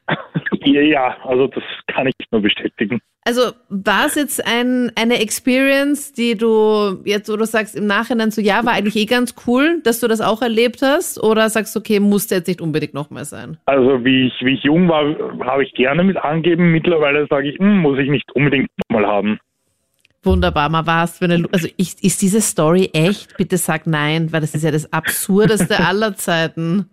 Ja, 0.63 1.15
also 1.23 1.47
das 1.47 1.63
kann 1.87 2.07
ich 2.07 2.13
nur 2.31 2.41
bestätigen. 2.41 2.99
Also 3.23 3.51
war 3.69 4.05
es 4.05 4.15
jetzt 4.15 4.45
ein, 4.47 4.91
eine 4.95 5.19
Experience, 5.21 6.13
die 6.13 6.37
du 6.37 7.01
jetzt, 7.03 7.29
wo 7.29 7.35
du 7.35 7.45
sagst 7.45 7.75
im 7.75 7.85
Nachhinein 7.85 8.31
so, 8.31 8.41
ja, 8.41 8.65
war 8.65 8.73
eigentlich 8.73 8.95
eh 8.95 9.05
ganz 9.05 9.35
cool, 9.45 9.81
dass 9.83 9.99
du 9.99 10.07
das 10.07 10.21
auch 10.21 10.41
erlebt 10.41 10.81
hast? 10.81 11.21
Oder 11.21 11.49
sagst 11.49 11.75
du, 11.75 11.79
okay, 11.79 11.99
musste 11.99 12.35
jetzt 12.35 12.47
nicht 12.47 12.61
unbedingt 12.61 12.93
nochmal 12.93 13.25
sein? 13.25 13.57
Also 13.65 14.05
wie 14.05 14.27
ich, 14.27 14.33
wie 14.45 14.53
ich 14.53 14.63
jung 14.63 14.87
war, 14.87 15.03
habe 15.45 15.63
ich 15.63 15.73
gerne 15.73 16.05
mit 16.05 16.15
angeben. 16.15 16.71
Mittlerweile 16.71 17.27
sage 17.29 17.49
ich, 17.49 17.59
hm, 17.59 17.79
muss 17.79 17.99
ich 17.99 18.09
nicht 18.09 18.31
unbedingt 18.33 18.69
mal 18.89 19.05
haben. 19.05 19.39
Wunderbar, 20.27 20.69
mal 20.69 20.85
warst, 20.85 21.21
wenn 21.21 21.43
du, 21.43 21.49
also 21.51 21.67
ist, 21.77 22.03
ist 22.03 22.21
diese 22.21 22.41
Story 22.41 22.89
echt? 22.93 23.37
Bitte 23.37 23.57
sag 23.57 23.87
nein, 23.87 24.31
weil 24.31 24.41
das 24.41 24.53
ist 24.53 24.63
ja 24.63 24.71
das 24.71 24.91
Absurdeste 24.91 25.79
aller 25.87 26.15
Zeiten. 26.15 26.89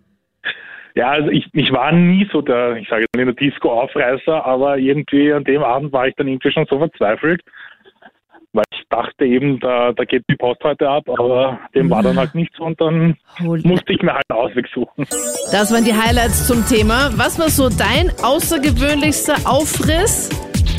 Ja, 0.95 1.09
also 1.11 1.29
ich, 1.29 1.45
ich 1.51 1.71
war 1.73 1.91
nie 1.91 2.27
so 2.31 2.41
der, 2.41 2.77
ich 2.77 2.87
sage 2.87 3.01
jetzt 3.01 3.15
nicht 3.15 3.39
der 3.39 3.49
Disco-Aufreißer, 3.49 4.45
aber 4.45 4.77
irgendwie 4.77 5.33
an 5.33 5.43
dem 5.43 5.61
Abend 5.61 5.91
war 5.91 6.07
ich 6.07 6.15
dann 6.15 6.29
irgendwie 6.29 6.51
schon 6.51 6.65
so 6.69 6.79
verzweifelt, 6.79 7.41
weil 8.53 8.63
ich 8.71 8.83
dachte 8.89 9.25
eben, 9.25 9.59
da, 9.59 9.91
da 9.91 10.05
geht 10.05 10.23
die 10.29 10.37
Post 10.37 10.63
heute 10.63 10.87
ab, 10.89 11.09
aber 11.09 11.59
dem 11.75 11.89
war 11.89 12.01
dann 12.01 12.17
halt 12.17 12.33
nicht 12.33 12.55
so 12.57 12.63
und 12.63 12.79
dann 12.79 13.17
musste 13.37 13.91
ich 13.91 14.01
mir 14.01 14.13
halt 14.13 14.23
einen 14.29 14.39
Ausweg 14.39 14.67
suchen. 14.73 15.05
Das 15.51 15.73
waren 15.73 15.83
die 15.83 15.93
Highlights 15.93 16.47
zum 16.47 16.65
Thema. 16.65 17.09
Was 17.17 17.37
war 17.37 17.49
so 17.49 17.67
dein 17.67 18.09
außergewöhnlichster 18.23 19.35
Aufriss? 19.45 20.29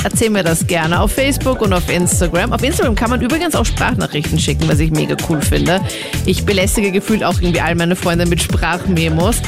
Erzähl 0.06 0.30
mir 0.30 0.44
das 0.44 0.68
gerne 0.68 1.00
auf 1.00 1.10
Facebook 1.10 1.60
und 1.62 1.72
auf 1.72 1.90
Instagram. 1.90 2.52
Auf 2.52 2.62
Instagram 2.62 2.94
kann 2.94 3.10
man 3.10 3.20
übrigens 3.20 3.56
auch 3.56 3.66
Sprachnachrichten 3.66 4.38
schicken, 4.38 4.68
was 4.68 4.78
ich 4.78 4.92
mega 4.92 5.16
cool 5.28 5.42
finde. 5.42 5.80
Ich 6.26 6.46
belästige 6.46 6.92
gefühlt 6.92 7.24
auch 7.24 7.40
irgendwie 7.40 7.60
all 7.60 7.74
meine 7.74 7.96
Freunde 7.96 8.24
mit 8.24 8.40
Sprachmemos. 8.40 9.38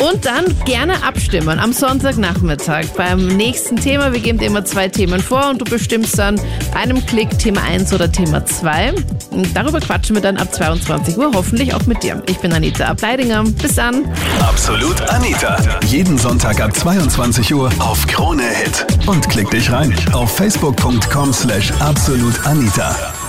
Und 0.00 0.24
dann 0.24 0.44
gerne 0.66 1.02
abstimmen 1.02 1.58
am 1.58 1.72
Sonntagnachmittag 1.72 2.86
beim 2.96 3.26
nächsten 3.26 3.74
Thema. 3.74 4.12
Wir 4.12 4.20
geben 4.20 4.38
dir 4.38 4.46
immer 4.46 4.64
zwei 4.64 4.88
Themen 4.88 5.20
vor 5.20 5.50
und 5.50 5.60
du 5.60 5.64
bestimmst 5.64 6.16
dann 6.16 6.40
einem 6.76 7.04
Klick 7.06 7.36
Thema 7.36 7.62
1 7.64 7.92
oder 7.92 8.10
Thema 8.10 8.46
2. 8.46 8.92
Und 9.30 9.56
darüber 9.56 9.80
quatschen 9.80 10.14
wir 10.14 10.22
dann 10.22 10.36
ab 10.36 10.54
22 10.54 11.18
Uhr, 11.18 11.32
hoffentlich 11.34 11.74
auch 11.74 11.86
mit 11.86 12.04
dir. 12.04 12.22
Ich 12.28 12.38
bin 12.38 12.52
Anita 12.52 12.84
Ableidinger. 12.84 13.42
Bis 13.60 13.74
dann. 13.74 14.04
Absolut 14.38 15.00
Anita. 15.10 15.56
Jeden 15.86 16.18
Sonntag 16.18 16.60
ab 16.60 16.76
22 16.76 17.52
Uhr 17.52 17.68
auf 17.80 18.06
Krone 18.06 18.44
Hit. 18.44 18.86
Und 19.08 19.28
klick 19.28 19.50
dich 19.50 19.72
rein 19.72 19.92
auf 20.12 20.30
facebook.com 20.30 21.32
slash 21.32 21.72
absolutanita. 21.80 23.23